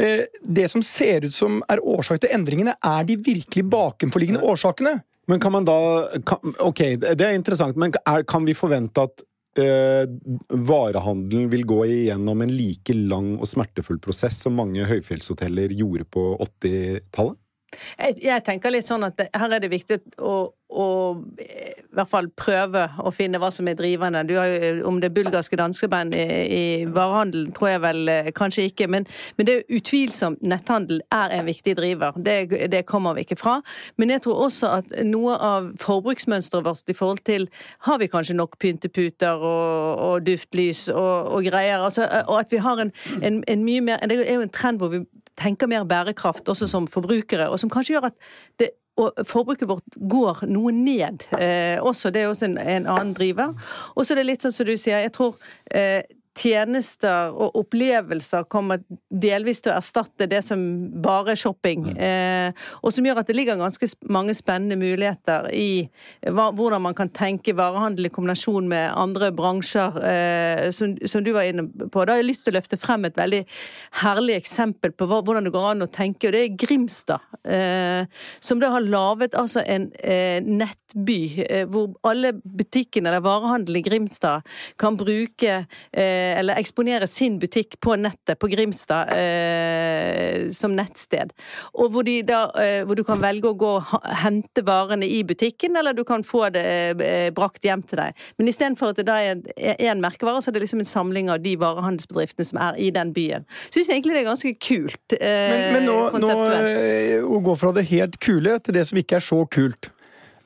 [0.00, 4.98] eh, det som ser ut som er årsak til endringene, er de virkelig bakenforliggende årsakene.
[5.26, 5.78] Men kan man da
[6.26, 9.24] kan, Ok, det er interessant, men er, kan vi forvente at
[9.58, 10.04] uh,
[10.68, 16.28] varehandelen vil gå igjennom en like lang og smertefull prosess som mange høyfjellshoteller gjorde på
[16.46, 17.40] 80-tallet?
[17.98, 20.36] Jeg, jeg, tenker litt sånn at det, her er det viktig å,
[20.66, 20.86] å,
[21.40, 24.24] i hvert fall prøve å finne hva som er drivende.
[24.28, 26.24] Du har jo, om det er bulgarske danskeband i,
[26.56, 28.88] i varehandelen, tror jeg vel eh, kanskje ikke.
[28.92, 32.18] Men, men, det er utvilsomt netthandel er en viktig driver.
[32.18, 32.36] Det,
[32.72, 33.58] det, kommer vi ikke fra.
[33.96, 37.48] Men jeg tror også at noe av forbruksmønsteret vårt i forhold til
[37.86, 42.62] har vi kanskje nok pynteputer og, og duftlys og, og greier, altså, og at vi
[42.62, 45.04] har en, en, en mye mer Det er jo en trend hvor vi
[45.36, 48.28] tenker mer bærekraft også som forbrukere, og som kanskje gjør at
[48.60, 48.70] det,
[49.28, 51.26] forbruket vårt går noe ned.
[51.36, 53.52] Eh, også, det er også en, en annen driver.
[53.94, 55.36] Og så er det litt sånn som du sier, jeg tror
[55.68, 56.00] eh,
[56.36, 60.60] tjenester og opplevelser kommer delvis til å erstatte det som
[61.02, 61.88] bare er shopping.
[61.96, 62.50] Eh,
[62.82, 65.86] og som gjør at det ligger ganske mange spennende muligheter i
[66.28, 71.32] hva, hvordan man kan tenke varehandel i kombinasjon med andre bransjer, eh, som, som, du
[71.36, 72.04] var inne på.
[72.04, 73.42] Da har jeg lyst til å løfte frem et veldig
[74.02, 77.24] herlig eksempel på hva, hvordan det går an å tenke, og det er Grimstad.
[77.46, 78.04] Eh,
[78.42, 79.88] som da har laget altså en
[80.46, 81.18] nettby
[81.70, 84.46] hvor alle butikkene eller varehandelen i Grimstad
[84.80, 85.56] kan bruke
[85.96, 91.32] Eh, eller eksponere sin butikk på nettet på Grimstad eh, som nettsted.
[91.76, 95.76] Og hvor, da, eh, hvor, du kan velge å gå og hente varene i butikken,
[95.78, 96.66] eller du kan få det
[97.02, 98.26] eh, brakt hjem til deg.
[98.38, 99.42] Men istedenfor at det da er
[99.76, 103.12] én merkevare, så er det liksom en samling av de varehandelsbedriftene som er i den
[103.16, 103.46] byen.
[103.70, 105.18] Syns egentlig det er ganske kult.
[105.18, 106.32] Eh, men, men nå, nå,
[107.26, 109.90] å gå fra det helt kule til det som ikke er så kult.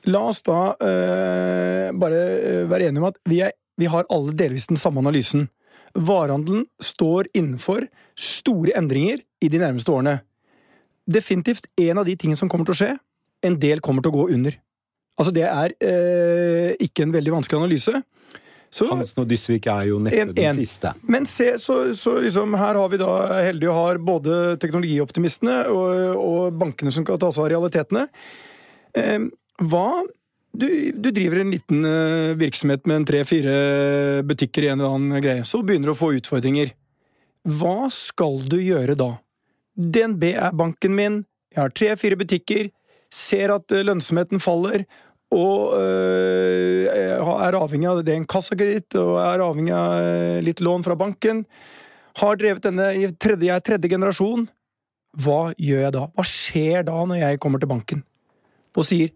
[0.09, 4.33] La oss da eh, bare eh, være enige om at vi, er, vi har alle
[4.37, 5.47] delvis den samme analysen.
[5.95, 7.87] Varehandelen står innenfor
[8.19, 10.19] store endringer i de nærmeste årene.
[11.11, 12.91] Definitivt en av de tingene som kommer til å skje.
[13.43, 14.55] En del kommer til å gå under.
[15.19, 18.03] Altså, det er eh, ikke en veldig vanskelig analyse.
[18.71, 20.93] Så, Hansen og Dysvik er jo neppe En- den siste.
[21.03, 23.09] men se, så, så liksom her har vi da
[23.43, 28.05] heldige å ha både teknologioptimistene og, og bankene som kan ta seg av realitetene.
[28.95, 29.19] Eh,
[29.67, 29.87] hva
[30.51, 33.53] du, du driver en liten eh, virksomhet med en tre-fire
[34.27, 36.73] butikker i en eller annen greie, så begynner du å få utfordringer.
[37.47, 39.13] Hva skal du gjøre da?
[39.75, 41.21] DNB er banken min,
[41.53, 42.69] jeg har tre-fire butikker,
[43.11, 44.85] ser at eh, lønnsomheten faller,
[45.31, 50.97] og øh, er avhengig av det en kassakreditt, og er avhengig av litt lån fra
[50.99, 51.45] banken.
[52.19, 54.49] Har drevet denne i tredje, jeg er tredje generasjon.
[55.23, 56.03] Hva gjør jeg da?
[56.11, 58.03] Hva skjer da når jeg kommer til banken
[58.77, 59.11] og sier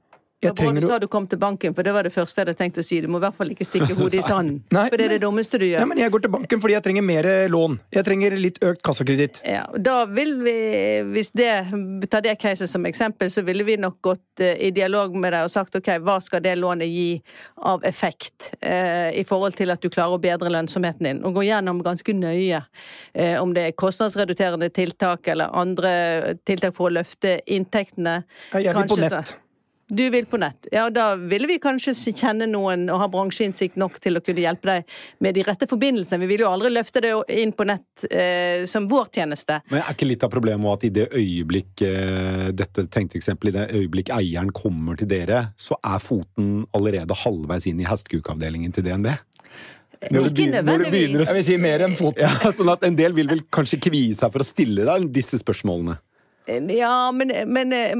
[0.51, 2.57] var bra du sa du kom til banken, for det var det første jeg hadde
[2.59, 2.99] tenkt å si.
[3.01, 4.61] Du må i hvert fall ikke stikke hodet i sanden.
[4.71, 5.83] For det er det dummeste du gjør.
[5.83, 7.79] Nei, men Jeg går til banken fordi jeg trenger mer lån.
[7.95, 9.41] Jeg trenger litt økt kassakreditt.
[9.47, 10.55] Ja, da vil vi,
[11.13, 11.51] hvis det,
[12.11, 15.47] tar det caset som eksempel, så ville vi nok gått eh, i dialog med deg
[15.47, 17.07] og sagt ok, hva skal det lånet gi
[17.65, 21.45] av effekt eh, i forhold til at du klarer å bedre lønnsomheten din, og gå
[21.47, 22.61] gjennom ganske nøye
[23.13, 28.21] eh, om det er kostnadsreduserende tiltak eller andre tiltak for å løfte inntektene.
[28.53, 29.35] Jeg vil på Kanskje så- nett.
[29.87, 30.65] Du vil på nett.
[30.71, 34.65] Ja, da ville vi kanskje kjenne noen og ha bransjeinnsikt nok til å kunne hjelpe
[34.71, 36.23] deg med de rette forbindelsene.
[36.23, 39.59] Vi vil jo aldri løfte det inn på nett eh, som vår tjeneste.
[39.69, 43.59] Men er ikke litt av problemet at i det øyeblikk eh, dette tenkte eksempelet, i
[43.59, 48.89] det øyeblikk eieren kommer til dere, så er foten allerede halvveis inn i hestekukavdelingen til
[48.89, 49.11] DNB?
[50.09, 52.25] Når du Ikke begynner- når du begynner å Jeg vil si mer enn foten.
[52.25, 55.37] Ja, sånn at En del vil vel kanskje kvie seg for å stille deg disse
[55.37, 55.99] spørsmålene.
[56.47, 57.93] Ja, men, men eh,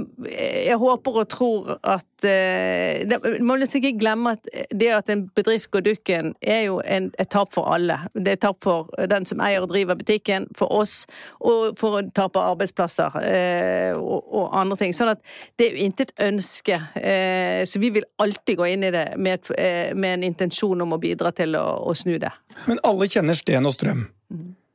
[0.67, 3.05] jeg håper og tror at eh,
[3.41, 7.29] Man må ikke glemme at det at en bedrift går dukken, er jo en, et
[7.33, 7.97] tap for alle.
[8.13, 11.05] Det er et tap for den som eier og driver butikken, for oss,
[11.41, 14.93] og for å tape arbeidsplasser eh, og, og andre ting.
[14.95, 15.23] Sånn at
[15.57, 16.77] det er jo intet ønske.
[17.01, 20.93] Eh, så vi vil alltid gå inn i det med, et, med en intensjon om
[20.95, 22.31] å bidra til å, å snu det.
[22.69, 24.05] Men alle kjenner Sten og Strøm.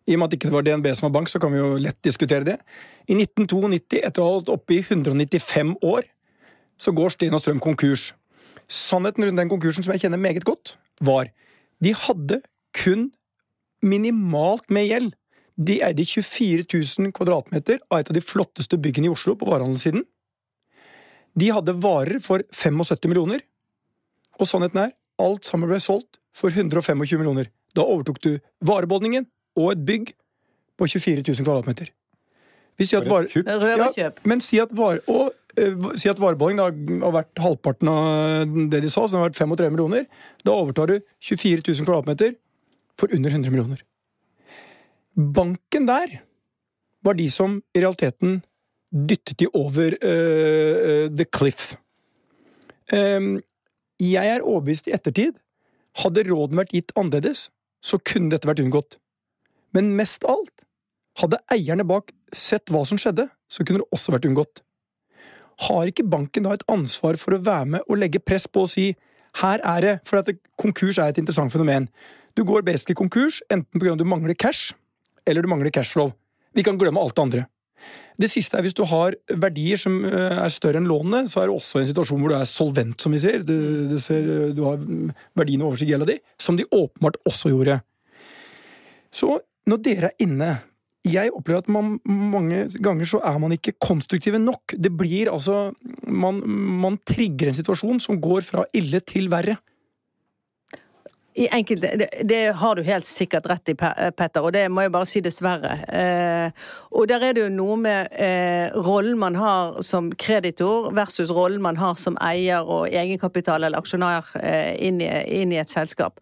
[0.08, 1.74] I og med at ikke det var DNB som var bank, så kan vi jo
[1.80, 2.56] lett diskutere det.
[3.10, 6.08] I 1992, etter å ha holdt oppe i 195 år,
[6.80, 8.10] så går Steen og Strøm konkurs.
[8.70, 11.28] Sannheten rundt den konkursen, som jeg kjenner meget godt, var
[11.84, 12.40] de hadde
[12.76, 13.10] kun
[13.82, 15.12] minimalt med gjeld.
[15.60, 20.06] De eide 24 000 kvadratmeter av et av de flotteste byggene i Oslo på varehandelssiden.
[21.36, 23.44] De hadde varer for 75 millioner,
[24.40, 27.50] og sannheten er, alt sammen ble solgt for 125 millioner.
[27.76, 28.30] Da overtok du
[28.64, 29.28] varebeholdningen
[29.60, 30.12] og et bygg
[30.80, 31.90] på 24 000 kvadratmeter.
[32.80, 33.28] Vi sier at vare...
[34.24, 35.02] men si at, vare...
[35.12, 39.20] og, eh, si at varebeholdningen da har vært halvparten av det de sa, så det
[39.20, 40.06] har vært 35 millioner.
[40.46, 40.96] Da overtar du
[41.28, 42.38] 24 000 kvadratmeter
[43.00, 43.84] for under 100 millioner.
[45.16, 46.20] Banken der
[47.04, 48.40] var de som i realiteten
[48.90, 51.74] dyttet de over uh, the cliff.
[52.92, 53.38] Um,
[54.00, 55.36] jeg er overbevist i ettertid.
[56.00, 57.48] Hadde råden vært gitt annerledes,
[57.84, 58.98] så kunne dette vært unngått.
[59.76, 60.64] Men mest av alt,
[61.20, 64.62] hadde eierne bak sett hva som skjedde, så kunne det også vært unngått.
[65.66, 68.70] Har ikke banken da et ansvar for å være med og legge press på å
[68.70, 68.90] si
[69.42, 71.86] her er det, for at konkurs er et interessant fenomen.
[72.34, 73.92] Du går basically konkurs enten pga.
[73.92, 74.72] at du mangler cash,
[75.26, 76.12] eller du mangler cashflow.
[76.54, 77.46] Vi kan glemme alt det andre.
[78.20, 81.48] Det siste er hvis du har verdier som eh, er større enn lånet, så er
[81.48, 83.44] det også en situasjon hvor du er solvent, som vi ser.
[83.46, 83.54] Du,
[83.88, 84.82] du, ser, du har
[85.38, 87.78] verdiene overstiger gjelda di, som de åpenbart også gjorde.
[89.14, 89.38] Så
[89.70, 90.50] når dere er inne
[91.06, 94.74] Jeg opplever at man, mange ganger så er man ikke konstruktive nok.
[94.76, 95.70] Det blir altså
[96.04, 96.42] Man,
[96.82, 99.56] man trigger en situasjon som går fra ille til verre.
[101.40, 104.92] I enkelte, det, det har du helt sikkert rett i, Petter, og det må jeg
[104.92, 105.72] bare si dessverre.
[105.88, 111.32] Eh, og der er det jo noe med eh, rollen man har som kreditor versus
[111.32, 115.08] rollen man har som eier og egenkapital eller aksjonær eh, inn, i,
[115.40, 116.20] inn i et selskap.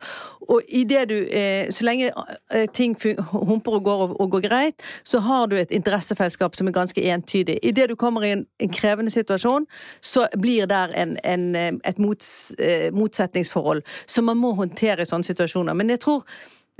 [0.48, 2.12] Og i det du, eh, så lenge
[2.54, 2.96] eh, ting
[3.32, 7.04] humper og går, og, og går greit, så har du et interessefellesskap som er ganske
[7.12, 7.58] entydig.
[7.62, 9.66] I det du kommer i en, en krevende situasjon,
[10.00, 12.52] så blir der en, en, eh, et mots,
[12.92, 15.76] motsetningsforhold som man må håndtere sånne situasjoner.
[15.78, 16.22] Men jeg tror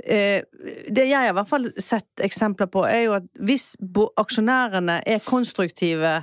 [0.03, 0.41] eh,
[0.89, 3.73] Det jeg har i hvert fall sett eksempler på, er jo at hvis
[4.17, 6.13] aksjonærene er konstruktive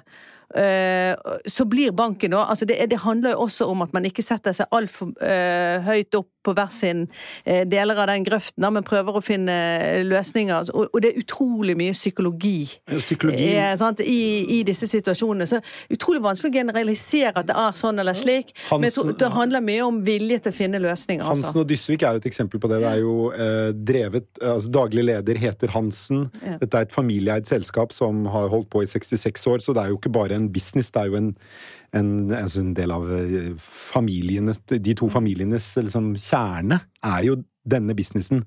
[0.54, 1.12] eh,
[1.46, 4.54] så blir banken òg altså det, det handler jo også om at man ikke setter
[4.56, 7.04] seg altfor uh, høyt opp på hver sin
[7.44, 9.56] eh, deler av den grøften, men prøver å finne
[10.06, 10.70] løsninger.
[10.76, 13.50] Og, det er utrolig mye psykologi, Psykologi.
[13.56, 14.20] eh, i,
[14.58, 15.46] i disse situasjonene.
[15.50, 15.60] Så
[15.92, 18.52] utrolig vanskelig å generalisere at det er sånn eller slik.
[18.70, 21.24] Men Hansen- det handler mye om vilje til å finne løsninger.
[21.26, 21.62] Hansen Altså.
[21.62, 22.80] og Dysvik er jo et eksempel på det.
[22.82, 26.26] Det er jo eh, drevet altså Daglig leder heter Hansen.
[26.60, 29.92] Dette er et familieeid selskap som har holdt på i 66 år, så det er
[29.92, 31.30] jo ikke bare en business, det er jo en,
[31.96, 37.96] en, altså en del av eh, familienes De to familienes liksom, kjerne er jo denne
[37.98, 38.44] businessen.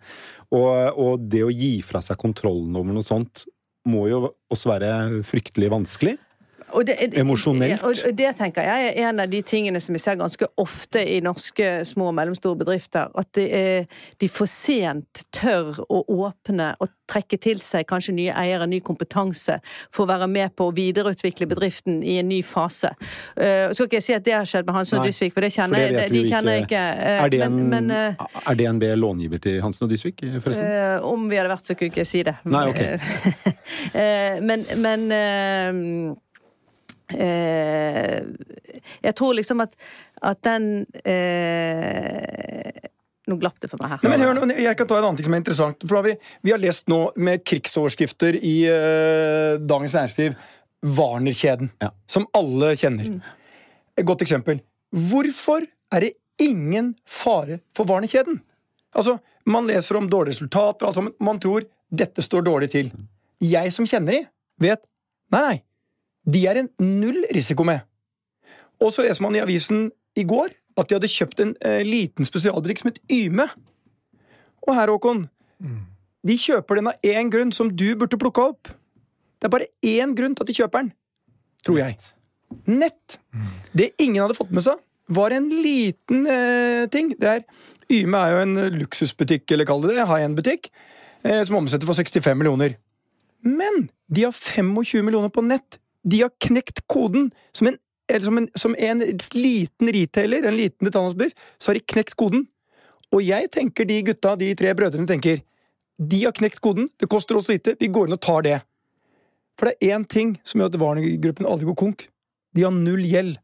[0.55, 3.43] Og, og det å gi fra seg kontrollen over noe sånt
[3.89, 4.91] må jo også være
[5.27, 6.15] fryktelig vanskelig.
[6.73, 7.83] Og det, Emosjonelt.
[7.83, 11.01] Og og det tenker jeg er en av de tingene som vi ser ganske ofte
[11.01, 13.09] i norske små og mellomstore bedrifter.
[13.17, 13.89] At det er,
[14.21, 19.57] de for sent tør å åpne og trekke til seg kanskje nye eiere, ny kompetanse,
[19.93, 22.91] for å være med på å videreutvikle bedriften i en ny fase.
[23.33, 25.51] Uh, skal ikke jeg si at det har skjedd med Hansen og Dysvik, for det
[25.53, 26.85] For kjenner det jeg, de kjenner ikke.
[26.99, 30.69] Uh, Er, en, men, men, er DNB långiver til Hansen og Dysvik, forresten?
[30.69, 32.37] Uh, om vi hadde vært, så kunne jeg ikke si det.
[32.49, 32.83] Nei, ok.
[34.49, 35.03] Men men
[37.15, 38.21] eh,
[39.03, 39.73] Jeg tror liksom at,
[40.21, 42.87] at den eh,
[43.29, 43.99] Nå glapp det for meg her.
[44.03, 45.83] Ja, men hør nå, Jeg kan ta en annen ting som er interessant.
[45.85, 46.15] For da vi,
[46.47, 50.39] vi har lest nå med krigsoverskrifter i eh, Dagens Næringsliv
[50.97, 51.91] Warner-kjeden, Ja.
[52.09, 53.19] som alle kjenner.
[53.99, 54.61] Et godt eksempel.
[54.95, 58.39] Hvorfor er det ingen fare for Warner-kjeden?
[58.95, 62.89] Altså, Man leser om dårlige resultater, altså, man tror dette står dårlig til.
[63.41, 64.19] Jeg som kjenner de,
[64.61, 64.81] vet
[65.33, 65.55] nei, nei.
[66.29, 67.81] De er en null risiko med.
[68.79, 69.89] Og så leser man i avisen
[70.19, 73.47] i går at de hadde kjøpt en eh, liten spesialbutikk som het Yme.
[74.67, 75.25] Og her, Håkon,
[76.27, 78.71] de kjøper den av én grunn som du burde plukka opp.
[79.39, 80.91] Det er bare én grunn til at de kjøper den,
[81.65, 81.97] tror jeg.
[82.67, 83.19] Nett.
[83.75, 87.13] Det ingen hadde fått med seg, var en liten eh, ting.
[87.19, 87.45] Det er,
[87.89, 90.69] Yme er jo en luksusbutikk, eller kall det det, high end-butikk,
[91.23, 92.77] eh, som omsetter for 65 millioner.
[93.41, 95.78] Men de har 25 millioner på nett.
[96.03, 97.31] De har knekt koden.
[97.53, 97.77] Som en,
[98.21, 102.47] som en, som en liten retailer, en liten detaljhandelsbedrift, så har de knekt koden.
[103.13, 105.41] Og jeg tenker de gutta, de tre brødrene, tenker
[105.99, 108.59] de har knekt koden, det koster oss lite, vi går inn og tar det.
[109.59, 112.05] For det er én ting som gjør at Warner-gruppen aldri går konk.
[112.55, 113.35] De har null gjeld.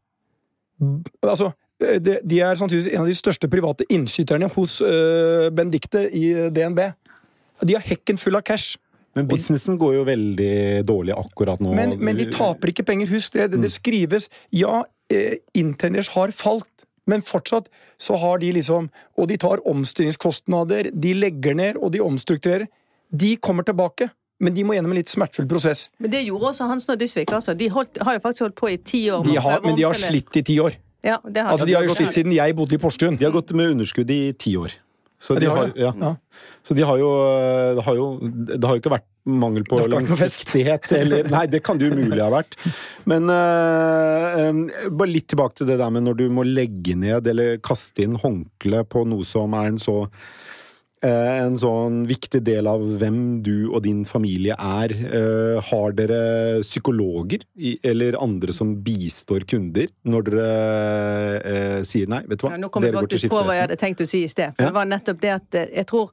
[1.20, 4.78] Altså, de, er sannsynligvis en av de største private innskyterne hos
[5.52, 6.80] Bendikte i øh, DNB.
[7.68, 8.80] De har hekken full av cash.
[9.16, 11.72] Men businessen går jo veldig dårlig akkurat nå.
[11.76, 13.08] Men, men de taper ikke penger.
[13.14, 16.68] Husk det, det, det skrives Ja, eh, Intenders har falt,
[17.08, 17.70] men fortsatt
[18.02, 22.68] så har de liksom Og de tar omstillingskostnader, de legger ned, og de omstrukturerer.
[23.10, 24.10] De kommer tilbake,
[24.42, 25.88] men de må gjennom en litt smertefull prosess.
[26.02, 27.32] Men det gjorde også Hansen og Dysvik.
[27.32, 27.54] altså.
[27.54, 29.24] De holdt, har jo faktisk holdt på i ti år.
[29.24, 30.76] De har, men de har slitt i ti år.
[31.06, 31.72] Ja, det har Altså, de.
[31.72, 33.16] De har jo slitt siden jeg bodde i Porsgrunn.
[33.16, 34.74] De har gått med underskudd i ti år.
[35.26, 35.90] Så de, har ja.
[36.00, 36.14] Ja.
[36.62, 37.10] Så de har jo
[37.76, 41.80] Det har jo, det har jo ikke vært mangel på langsiktighet eller Nei, det kan
[41.80, 42.54] det umulig ha vært.
[43.10, 47.58] Men uh, bare litt tilbake til det der med når du må legge ned eller
[47.58, 50.04] kaste inn håndkle på noe som er en så
[51.04, 54.92] en sånn viktig del av hvem du og din familie er.
[54.96, 57.44] Eh, har dere psykologer
[57.84, 60.46] eller andre som bistår kunder når dere
[61.36, 62.22] eh, sier nei?
[62.24, 62.54] Vet du hva?
[62.54, 64.54] Ja, nå kom Dere går til på hva jeg hadde tenkt å si i sted.
[64.56, 64.70] Ja.
[64.70, 66.10] Det var nettopp det at eh, jeg tror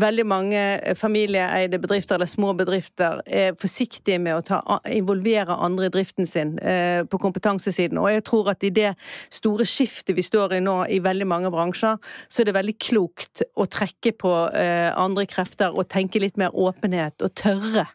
[0.00, 5.90] veldig mange eh, familieeide bedrifter eller små bedrifter er forsiktige med å ta, involvere andre
[5.90, 8.00] i driften sin eh, på kompetansesiden.
[8.00, 8.94] Og jeg tror at i det
[9.28, 12.00] store skiftet vi står i nå i veldig mange bransjer,
[12.32, 14.21] så er det veldig klokt å trekke på
[14.58, 17.86] eh, andre krefter og tenke litt mer åpenhet og tørre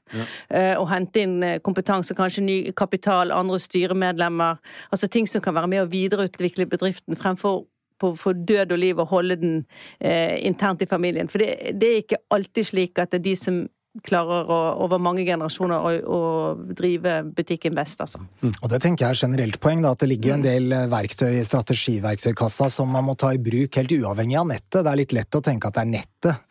[0.49, 4.59] eh, å hente inn eh, kompetanse, kanskje ny kapital, andre styremedlemmer.
[4.91, 7.65] Altså ting som kan være med å videreutvikle bedriften fremfor
[7.97, 9.55] på for død og liv å holde den
[9.99, 11.29] eh, internt i familien.
[11.31, 13.63] For det, det er ikke alltid slik at det er de som
[14.05, 16.19] klarer å, over mange generasjoner å, å
[16.77, 18.21] drive butikken best, altså.
[18.43, 21.39] Og det tenker jeg er generelt poeng, da, at det ligger en del eh, verktøy
[21.39, 24.79] i strategiverktøykassa som man må ta i bruk helt uavhengig av nettet.
[24.81, 26.45] Det er litt lett å tenke at det er nettet,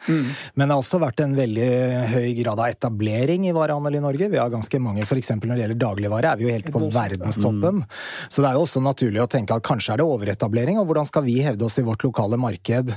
[0.55, 1.71] men det har også vært en veldig
[2.15, 4.31] høy grad av etablering i varehandel i Norge.
[4.33, 5.33] Vi har ganske mange, f.eks.
[5.37, 7.83] når det gjelder dagligvare, er vi jo helt på verdenstoppen.
[8.29, 11.09] Så det er jo også naturlig å tenke at kanskje er det overetablering, og hvordan
[11.09, 12.95] skal vi hevde oss i vårt lokale marked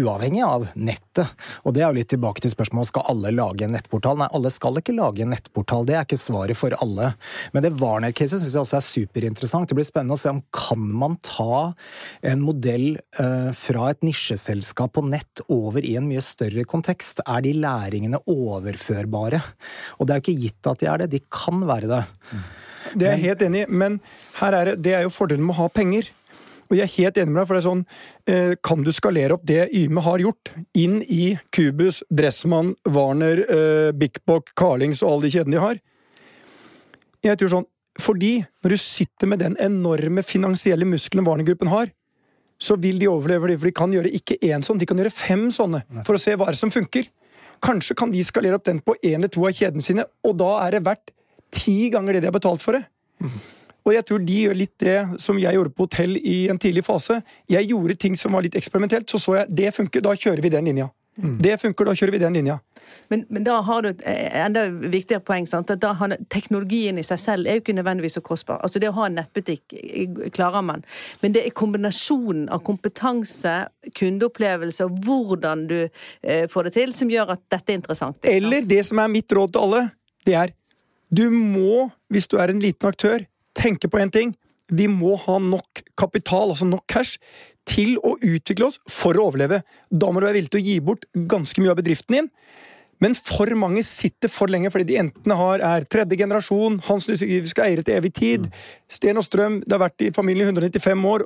[0.00, 1.34] uavhengig av nettet?
[1.64, 4.18] Og det er jo litt tilbake til spørsmålet skal alle lage en nettportal.
[4.18, 5.86] Nei, alle skal ikke lage en nettportal.
[5.86, 7.14] Det er ikke svaret for alle.
[7.52, 9.68] Men det Warner-caset syns jeg også er superinteressant.
[9.68, 11.74] Det blir spennende å se om kan man ta
[12.22, 17.22] en modell eh, fra et nisjeselskap på nett over i en mye større kontekst.
[17.26, 19.42] Er de læringene overførbare?
[19.98, 21.12] Og det er jo ikke gitt at de er det.
[21.16, 22.04] De kan være det.
[22.94, 23.98] Det er jeg helt enig i, men
[24.38, 26.08] her er det, det er jo fordelen med å ha penger.
[26.70, 27.84] Og jeg er helt enig med deg, for det er sånn
[28.30, 33.90] eh, Kan du skalere opp det Yme har gjort, inn i Cubus, Dressmann, Warner, eh,
[33.96, 35.80] Big Bock, Carlings og alle de kjedene de har?
[37.26, 37.68] Jeg tror sånn
[38.00, 41.90] Fordi når du sitter med den enorme finansielle muskelen Warner-gruppen har,
[42.60, 45.12] så vil de overleve det, for de kan gjøre ikke én sånn, de kan gjøre
[45.12, 47.08] fem sånne for å se hva som funker.
[47.64, 50.50] Kanskje kan de skalere opp den på én eller to av kjedene sine, og da
[50.66, 51.12] er det verdt
[51.56, 52.84] ti ganger det de har betalt for det.
[53.84, 56.84] Og jeg tror de gjør litt det som jeg gjorde på hotell i en tidlig
[56.86, 57.20] fase.
[57.50, 60.52] Jeg gjorde ting som var litt eksperimentelt, så så jeg det funker, da kjører vi
[60.52, 60.90] den linja.
[61.20, 62.56] Det funker, da kjører vi den linja.
[63.10, 65.46] Men, men, da har du et eh, enda viktigere poeng.
[65.48, 65.70] Sant?
[65.74, 68.60] At har, teknologien i seg selv er jo ikke nødvendigvis så kostbar.
[68.64, 69.74] Altså Det å ha en nettbutikk
[70.36, 70.84] klarer man.
[71.20, 73.56] Men det er kombinasjonen av kompetanse,
[73.98, 78.30] kundeopplevelse og hvordan du eh, får det til, som gjør at dette er interessant.
[78.30, 79.84] Eller det som er mitt råd til alle,
[80.28, 80.56] det er
[81.10, 83.24] du må, hvis du er en liten aktør,
[83.56, 84.34] tenke på én ting.
[84.70, 87.18] Vi må ha nok kapital, altså nok cash,
[87.68, 89.62] til å utvikle oss for å overleve.
[89.90, 92.30] Da må du være villig til å gi bort ganske mye av bedriften din.
[93.00, 97.64] Men for mange sitter for lenge fordi de enten har, er tredje generasjon, Hans Lysigiviske
[97.64, 98.48] eiere til evig tid,
[98.92, 101.24] Sten og Strøm, det har vært i familien i 195 år.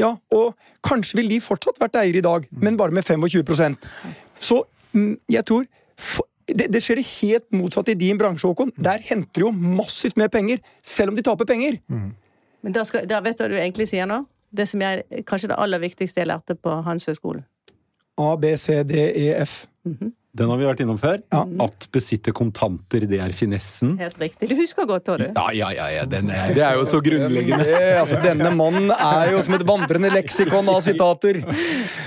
[0.00, 0.54] Ja, og
[0.86, 3.88] kanskje vil de fortsatt vært eiere i dag, men bare med 25%
[4.38, 4.62] Så
[4.94, 5.66] mm, jeg tror
[6.56, 8.72] det, det, skjer det helt motsatte i din bransje, Håkon.
[8.76, 11.80] Der henter de jo massivt mer penger, selv om de taper penger.
[11.88, 12.12] Mm.
[12.62, 14.24] Men da, skal, da vet du hva du egentlig sier nå?
[14.50, 17.44] det som er kanskje det aller viktigste jeg lærte på Handelshøyskolen.
[18.20, 19.66] A, B, C, D, E, F.
[19.84, 20.12] Mm -hmm.
[20.30, 21.18] Den har vi vært innom før.
[21.32, 21.42] Ja.
[21.64, 23.96] At besitte kontanter, det er finessen.
[23.98, 24.46] Helt riktig.
[24.52, 25.30] Du husker godt, Tore.
[25.34, 25.88] Ja, ja, ja.
[25.96, 26.04] ja.
[26.06, 27.66] Er, det er jo så grunnleggende.
[27.66, 31.42] Det, altså, denne mannen er jo som et vandrende leksikon av sitater.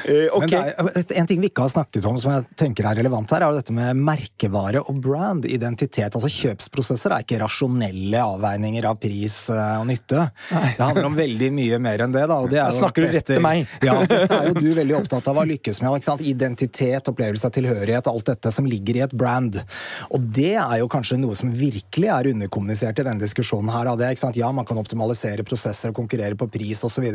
[0.04, 0.74] Eh, okay.
[0.76, 3.56] er, en ting vi ikke har snakket om som jeg tenker er relevant her, er
[3.56, 5.46] dette med merkevare og brand.
[5.48, 6.18] Identitet.
[6.18, 10.26] Altså Kjøpsprosesser er ikke rasjonelle avveininger av pris eh, og nytte.
[10.52, 10.74] Nei.
[10.76, 12.26] Det handler om veldig mye mer enn det.
[12.28, 12.40] da.
[12.52, 13.64] Det jo, snakker du rett til meg.
[13.86, 16.12] Ja, dette er jo du veldig opptatt av å lykkes med.
[16.34, 19.60] Identitet, opplevelse av tilhørighet alt dette som ligger i et brand.
[20.14, 23.92] Og det er jo kanskje noe som virkelig er underkommunisert i denne diskusjonen her.
[24.00, 27.08] Det, ja, man kan optimalisere prosesser og konkurrere på pris osv.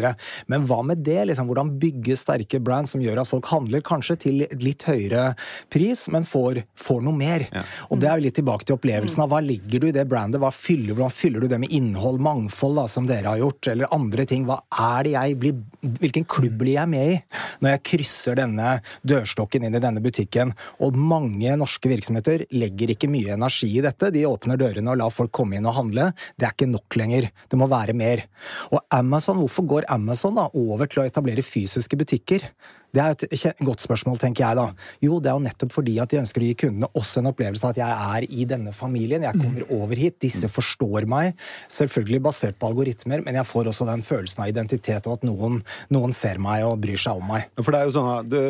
[0.50, 1.20] Men hva med det?
[1.30, 5.32] Liksom, hvordan bygge sterke brand som gjør at folk handler kanskje til litt høyere
[5.72, 7.46] pris, men får, får noe mer?
[7.52, 7.64] Ja.
[7.88, 10.40] Og det er jo litt tilbake til opplevelsen av hva ligger du i det brandet?
[10.42, 13.94] Hva fyller, hvordan fyller du det med innhold, mangfold, da, som dere har gjort, eller
[13.94, 14.46] andre ting?
[14.48, 17.16] Hva er det jeg blir Hvilken klubb blir jeg med i
[17.62, 18.72] når jeg krysser denne
[19.06, 20.50] dørstokken inn i denne butikken?
[20.82, 24.12] Og mange norske virksomheter legger ikke mye energi i dette.
[24.14, 26.10] De åpner dørene og lar folk komme inn og handle.
[26.38, 27.30] Det er ikke nok lenger.
[27.50, 28.24] Det må være mer.
[28.72, 32.46] Og Amazon, hvorfor går Amazon da over til å etablere fysiske butikker?
[32.98, 34.66] Det er et godt spørsmål, tenker jeg da.
[35.04, 37.66] Jo, det er jo nettopp fordi at de ønsker å gi kundene også en opplevelse
[37.66, 39.72] av at jeg er i denne familien, jeg kommer mm.
[39.78, 41.38] over hit, disse forstår meg.
[41.72, 45.62] Selvfølgelig basert på algoritmer, men jeg får også den følelsen av identitet og at noen,
[45.94, 47.48] noen ser meg og bryr seg om meg.
[47.62, 48.44] For det er jo sånn, det,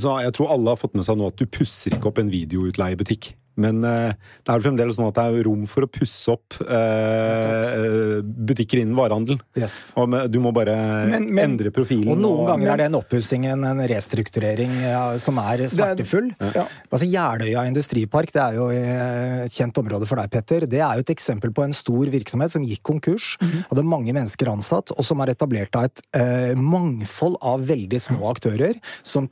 [0.00, 2.32] så Jeg tror alle har fått med seg nå at du pusser ikke opp en
[2.32, 3.34] videoutleiebutikk.
[3.60, 6.56] Men uh, det er jo fremdeles sånn at det er rom for å pusse opp
[6.64, 9.40] uh, butikker innen varehandel.
[9.58, 9.92] Yes.
[10.00, 10.76] Og du må bare
[11.10, 12.08] men, men, endre profilen.
[12.14, 16.30] Og noen og, ganger er det en oppussing, en, en restrukturering, ja, som er smertefull.
[16.38, 16.66] Er, ja.
[16.88, 20.66] Altså Jeløya industripark, det er jo et kjent område for deg, Petter.
[20.70, 23.36] Det er jo et eksempel på en stor virksomhet som gikk konkurs.
[23.40, 23.66] Mm -hmm.
[23.70, 28.30] Hadde mange mennesker ansatt, og som er etablert av et uh, mangfold av veldig små
[28.30, 29.28] aktører, som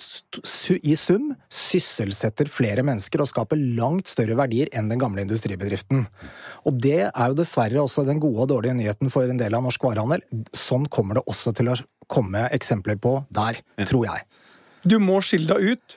[0.83, 6.05] i sum sysselsetter flere mennesker og skaper langt større verdier enn den gamle industribedriften.
[6.67, 9.65] Og det er jo dessverre også den gode og dårlige nyheten for en del av
[9.65, 10.25] norsk varehandel.
[10.57, 11.79] Sånn kommer det også til å
[12.11, 14.27] komme eksempler på der, tror jeg.
[14.83, 15.97] Du må skille deg ut.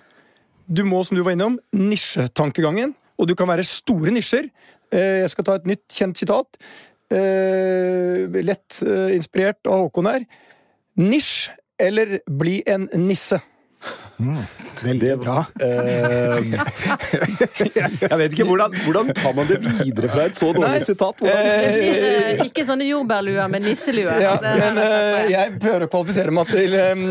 [0.68, 2.94] Du må, som du var innom, nisjetankegangen.
[3.20, 4.50] Og du kan være store nisjer.
[4.94, 6.60] Eh, jeg skal ta et nytt, kjent sitat.
[7.14, 10.26] Eh, lett eh, inspirert av Håkon her.
[11.02, 11.52] Nisj
[11.82, 13.40] eller bli en nisse.
[14.22, 14.38] Mm,
[14.84, 15.40] veldig bra.
[15.60, 16.46] Eh,
[18.04, 21.24] jeg vet ikke, hvordan, hvordan, tar man det videre fra et så dårlig Nei, sitat?
[21.28, 24.22] Eh, ikke sånne jordbærluer, men nisseluer.
[24.22, 27.04] Ja, men eh, jeg prøver å kvalifisere meg til um,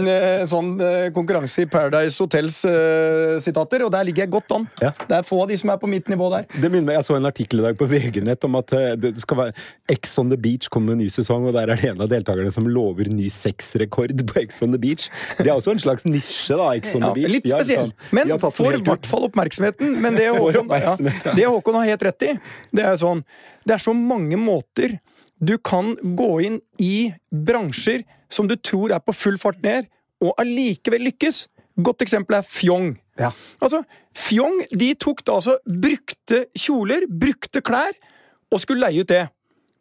[0.50, 0.70] sånn
[1.16, 4.68] konkurranse i Paradise Hotels-sitater, og der ligger jeg godt an.
[4.80, 4.94] Ja.
[5.02, 6.46] Det er få av de som er på mitt nivå der.
[6.54, 9.42] Det minner meg, Jeg så en artikkel i dag på VG-nett om at det skal
[9.42, 12.06] være X on the Beach kommer med en ny sesong, og der er det en
[12.06, 15.10] av deltakerne som lover ny sexrekord på X on the Beach.
[15.40, 16.61] Det er også en slags nisje, da.
[16.78, 17.32] X sånn ja, Beach.
[17.32, 19.96] litt spesiell, men får i hvert fall oppmerksomheten.
[20.02, 20.96] Men det Håkon, ja,
[21.36, 22.34] det Håkon har helt rett i,
[22.74, 23.24] det er sånn
[23.66, 24.98] Det er så mange måter
[25.42, 29.88] du kan gå inn i bransjer som du tror er på full fart ned,
[30.22, 31.46] og allikevel lykkes.
[31.82, 32.92] Godt eksempel er Fjong.
[33.18, 33.32] Ja.
[33.60, 33.82] Altså,
[34.16, 37.96] Fjong de tok da altså brukte kjoler, brukte klær,
[38.52, 39.24] og skulle leie ut det.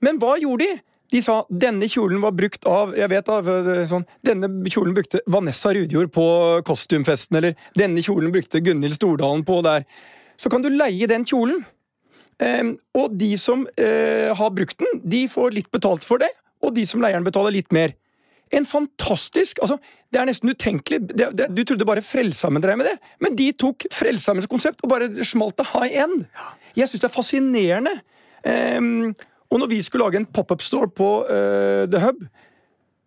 [0.01, 0.79] Men hva gjorde de?
[1.11, 3.59] De sa denne kjolen var brukt av jeg vet da,
[3.89, 6.25] sånn, Denne kjolen brukte Vanessa Rudjord på
[6.67, 9.85] kostymfesten, eller denne kjolen brukte Gunhild Stordalen på der.
[10.39, 11.65] Så kan du leie den kjolen.
[12.41, 16.31] Um, og de som uh, har brukt den, de får litt betalt for det,
[16.63, 17.93] og de som leier den, betaler litt mer.
[18.51, 19.77] En fantastisk altså,
[20.11, 20.97] Det er nesten utenkelig.
[21.07, 24.91] Det, det, du trodde bare Frelsesarmeen drev med det, men de tok Frelsesarmeens konsept og
[24.91, 26.25] bare smalt det high end.
[26.75, 27.93] Jeg syns det er fascinerende.
[28.41, 29.13] Um,
[29.51, 32.23] og når vi skulle lage en pop-up-store på uh, The Hub,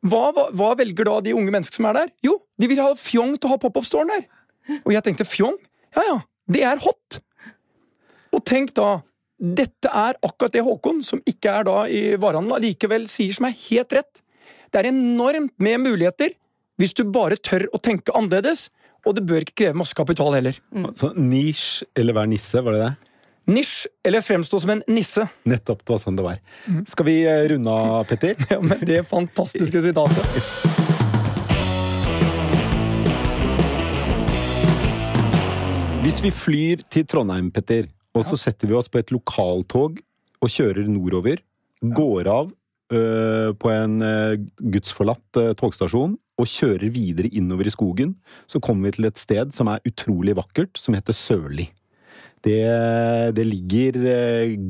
[0.05, 2.11] hva, hva, hva, velger da de unge menneskene som er der?
[2.26, 4.26] Jo, de vil ha Fjong til å ha pop-up-storen der.
[4.82, 5.57] Og jeg tenkte Fjong?
[5.97, 6.18] Ja ja,
[6.53, 7.20] det er hot!
[8.34, 8.99] Og tenk da,
[9.38, 13.57] dette er akkurat det Håkon, som ikke er da i varehandelen, allikevel sier som er
[13.68, 14.20] helt rett.
[14.68, 16.34] Det er enormt med muligheter
[16.80, 18.66] hvis du bare tør å tenke annerledes,
[19.07, 20.57] og det bør ikke kreve masse kapital heller.
[20.74, 20.88] Mm.
[20.99, 23.12] Så nisj eller hver nisse, var det det?
[23.45, 25.26] Nisj eller fremstå som en nisse.
[25.45, 26.38] Nettopp, det var sånn det var.
[26.64, 26.80] Mm.
[26.88, 28.38] Skal vi eh, runde av, Petter?
[28.55, 30.38] ja, med det fantastiske sitatet.
[36.05, 40.01] Hvis vi flyr til Trondheim, Petter, og så setter vi oss på et lokaltog
[40.40, 41.40] og kjører nordover,
[41.84, 42.51] går av
[42.95, 44.36] øh, på en øh,
[44.72, 48.16] gudsforlatt øh, togstasjon og kjører videre innover i skogen,
[48.49, 51.68] så kommer vi til et sted som er utrolig vakkert, som heter Sørli.
[52.45, 52.61] Det,
[53.36, 53.97] det ligger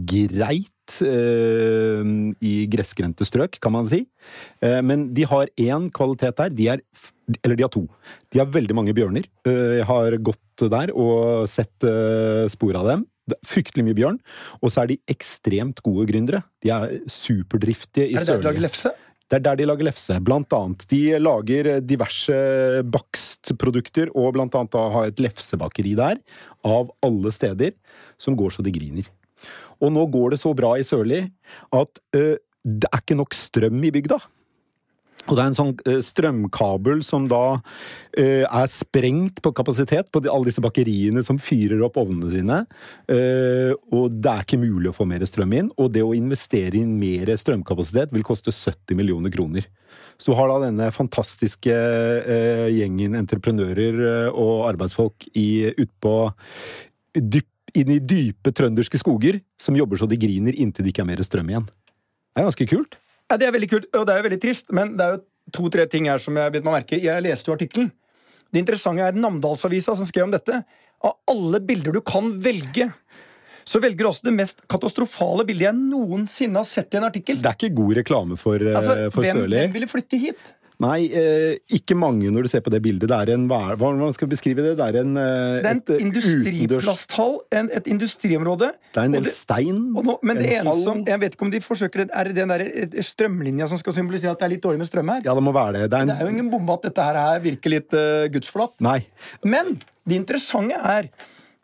[0.06, 4.02] greit i gressgrendte strøk, kan man si.
[4.60, 6.52] men de har én kvalitet der.
[6.54, 6.84] De er
[7.42, 7.86] Eller de har to.
[8.30, 9.24] De har veldig mange bjørner.
[9.48, 11.88] jeg har gått der og sett
[12.52, 13.06] spor av dem
[13.48, 14.20] fryktelig mye bjørn.
[14.60, 16.42] Og så er de ekstremt gode gründere.
[16.64, 18.20] De er superdriftige i Sørlige.
[18.20, 18.94] Er det der de lager lefse?
[19.24, 20.84] Det er der de lager lefse, blant annet.
[20.90, 22.36] De lager diverse
[23.44, 26.18] bakstprodukter, og blant annet da ha et lefsebakeri der,
[26.64, 27.74] av alle steder,
[28.18, 29.04] som går så de griner.
[29.80, 31.30] Og nå går det så bra i Sørli
[31.72, 34.18] at uh, det er ikke nok strøm i bygda.
[35.24, 40.20] Og det er en sånn eh, strømkabel som da uh, er sprengt på kapasitet på
[40.20, 42.58] de, alle disse bakeriene som fyrer opp ovnene sine.
[43.08, 45.70] Uh, og det er ikke mulig å få mer strøm inn.
[45.80, 49.68] Og det å investere i mer strømkapasitet vil koste 70 millioner kroner.
[50.20, 56.14] Så har da denne fantastiske uh, gjengen entreprenører og arbeidsfolk utpå
[57.16, 61.10] dyp, inn i dype trønderske skoger som jobber så de griner inntil det ikke er
[61.14, 61.64] mer strøm igjen.
[61.64, 62.98] Det er ganske kult.
[63.30, 65.22] Ja, Det er veldig kult, og det er jo veldig trist, men det er jo
[65.54, 67.90] to-tre ting her som jeg bet meg merke Jeg leste jo artikkelen.
[68.52, 70.60] Det interessante er Namdalsavisa som skrev om dette.
[71.04, 72.86] Av alle bilder du kan velge,
[73.64, 77.40] så velger du også det mest katastrofale bildet jeg noensinne har sett i en artikkel.
[77.42, 79.60] Det er ikke god reklame for, altså, for hvem, Sørli.
[79.64, 80.53] Hvem ville flytte hit?
[80.82, 83.06] Nei, eh, ikke mange når du ser på det bildet.
[83.10, 84.72] Det er en hva, hva skal beskrive det?
[84.80, 88.72] Det er en eh, Det er en industriplasthall, en, et industriområde.
[88.90, 89.78] Det er en del stein.
[89.94, 92.64] Nå, men det ene som, Jeg vet ikke om de forsøker Er det den der
[93.06, 95.22] strømlinja som skal symbolisere at det er litt dårlig med strøm her?
[95.26, 95.84] Ja, det må være det.
[95.92, 98.74] Det er, en, det er jo ingen bombe at dette her virker litt uh, gudsforlatt.
[98.84, 98.98] Nei.
[99.46, 101.12] Men det interessante er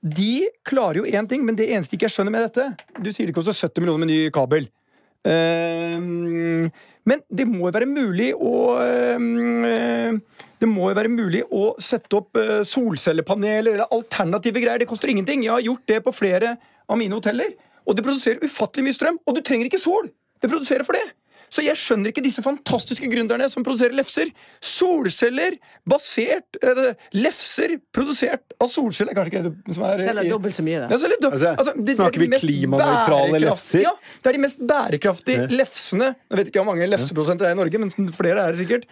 [0.00, 3.28] de klarer jo én ting, men det eneste ikke jeg skjønner med dette Du sier
[3.28, 4.70] det koster 70 millioner med ny kabel.
[5.26, 6.70] Uh,
[7.08, 10.18] men det må jo være mulig å øh,
[10.60, 14.82] Det må jo være mulig å sette opp øh, solcellepaneler eller alternative greier.
[14.82, 15.46] Det koster ingenting.
[15.46, 16.56] Jeg har gjort det på flere
[16.90, 17.54] av mine hoteller.
[17.88, 19.20] Og det produserer ufattelig mye strøm.
[19.24, 20.10] Og du trenger ikke sol!
[20.40, 21.06] Det produserer for det.
[21.50, 24.30] Så jeg skjønner ikke disse fantastiske gründerne som produserer lefser.
[24.62, 25.56] Solceller
[25.88, 26.82] basert eh,
[27.18, 30.90] Lefser produsert av solceller Kanskje ikke det som er Selger dobbelt så mye, da.
[30.90, 33.82] Ja, altså, altså, det, snakker vi klimanøytrale lefser?
[33.88, 35.48] Ja, det er de mest bærekraftige ja.
[35.62, 36.12] lefsene.
[36.30, 38.86] Jeg vet ikke hvor mange lefseprodusenter det er i Norge, men flere er det sikkert.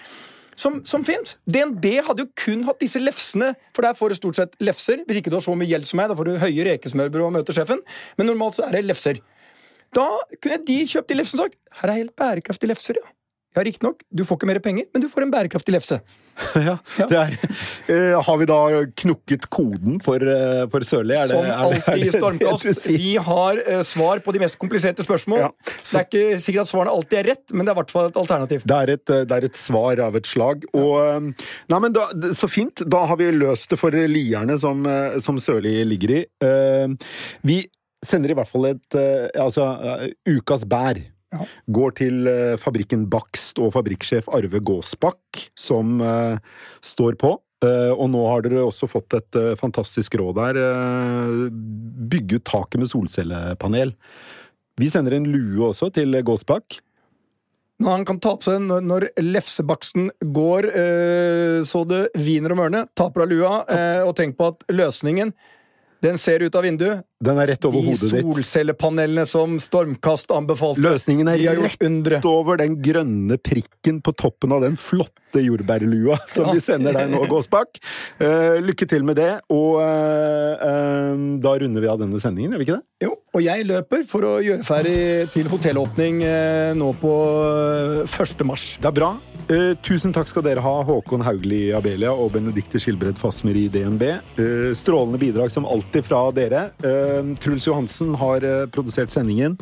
[0.58, 1.36] Som, som fins.
[1.46, 5.04] DNB hadde jo kun hatt disse lefsene, for der får du stort sett lefser.
[5.06, 7.34] Hvis ikke du har så mye gjeld som meg, da får du høye rekesmørbrød og
[7.36, 7.84] møter sjefen.
[8.18, 9.20] Men normalt så er det lefser.
[9.96, 10.08] Da
[10.42, 13.14] kunne de kjøpt de lefsene og sagt her er helt bærekraftige lefser, ja.
[13.56, 15.96] Ja, riktignok, du får ikke mer penger, men du får en bærekraftig lefse.
[16.68, 16.74] ja,
[17.10, 18.58] det er uh, Har vi da
[19.02, 21.16] knukket koden for, uh, for Sørli?
[21.30, 22.84] Som alltid i Stormkast.
[22.92, 25.40] Vi har uh, svar på de mest kompliserte spørsmål.
[25.46, 25.48] Ja,
[25.80, 27.94] så, det er ikke sikkert at svarene alltid er rett, men det er i hvert
[27.96, 28.68] fall et alternativ.
[28.68, 30.68] Det er et, det er et svar av et slag.
[30.76, 31.32] Og,
[31.72, 32.04] nei, men da,
[32.36, 32.84] Så fint.
[32.84, 34.84] Da har vi løst det for lierne som,
[35.24, 36.22] som Sørli ligger i.
[37.48, 37.62] vi
[38.04, 41.00] sender i hvert fall et uh, Altså, uh, ukas bær.
[41.34, 41.44] Ja.
[41.74, 46.00] Går til uh, fabrikken Bakst og fabrikksjef Arve Gåsbakk, som
[46.84, 47.36] står på.
[47.58, 50.58] og nå har dere også fått et fantastisk råd der.
[51.50, 53.90] bygge ut taket med solcellepanel.
[54.78, 56.78] Vi sender en lue også til Gåsbakk.
[57.82, 60.70] Når han kan ta på seg når, når lefsebaksten går
[61.66, 63.52] så det viner om ørene, taper av lua,
[64.06, 65.34] og tenk på at løsningen
[65.98, 67.02] Den ser ut av vinduet.
[67.18, 68.22] Den er rett over De hodet ditt.
[68.22, 70.78] solcellepanelene som Stormkast anbefalte.
[70.84, 72.20] Løsningen er rett undre.
[72.24, 76.52] over den grønne prikken på toppen av den flotte jordbærlua som Ja.
[76.54, 77.80] vi sender deg nå, Gåsbakk.
[78.22, 82.62] Uh, lykke til med det, og uh, uh, da runder vi av denne sendingen, gjør
[82.62, 82.86] vi ikke det?
[83.08, 84.96] Jo, og jeg løper for å gjøre ferdig
[85.34, 86.22] til hotellåpning
[86.78, 87.12] nå på
[88.02, 88.42] eh, 1.
[88.48, 88.64] mars.
[88.82, 89.10] Det er bra.
[89.86, 94.02] Tusen takk skal dere ha, Håkon Haugli Abelia og Benedikte Skilbred Fasmer i DNB.
[94.76, 96.64] Strålende bidrag som alltid fra dere.
[96.82, 97.07] Eh,
[97.42, 99.58] Truls Johansen har eh, produsert sendingen.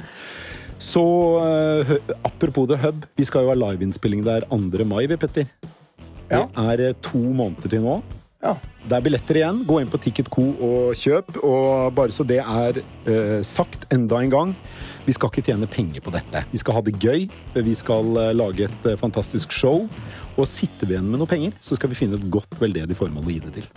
[0.79, 1.05] Så
[1.41, 4.85] eh, apropos The Hub, vi skal jo ha liveinnspilling der 2.
[4.85, 5.49] mai, vi, Petter.
[6.29, 8.01] Det er eh, to måneder til nå.
[8.45, 8.53] Ja.
[8.87, 9.63] Det er billetter igjen.
[9.67, 11.39] Gå inn på Ticketco og kjøp.
[11.43, 14.53] Og bare så det er eh, sagt enda en gang,
[15.07, 16.45] vi skal ikke tjene penger på dette.
[16.53, 17.27] Vi skal ha det gøy.
[17.57, 19.87] Vi skal eh, lage et eh, fantastisk show.
[20.37, 23.29] Og sitter vi igjen med noe penger, så skal vi finne et godt veldedig formål
[23.29, 23.69] å gi det til.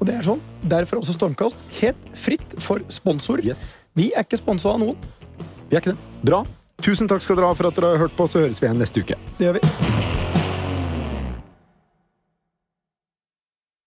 [0.00, 0.42] Og det er sånn.
[0.64, 1.60] Derfor også Stormkast.
[1.80, 3.44] Helt fritt for sponsor.
[3.44, 3.74] Yes.
[3.96, 4.96] Vi er ikke sponsa av noen.
[5.68, 6.22] Vi er ikke det.
[6.26, 6.44] Bra.
[6.84, 8.80] Tusen takk skal dere ha for at dere har hørt på, så høres vi igjen
[8.80, 9.20] neste uke.
[9.38, 10.25] Det gjør vi.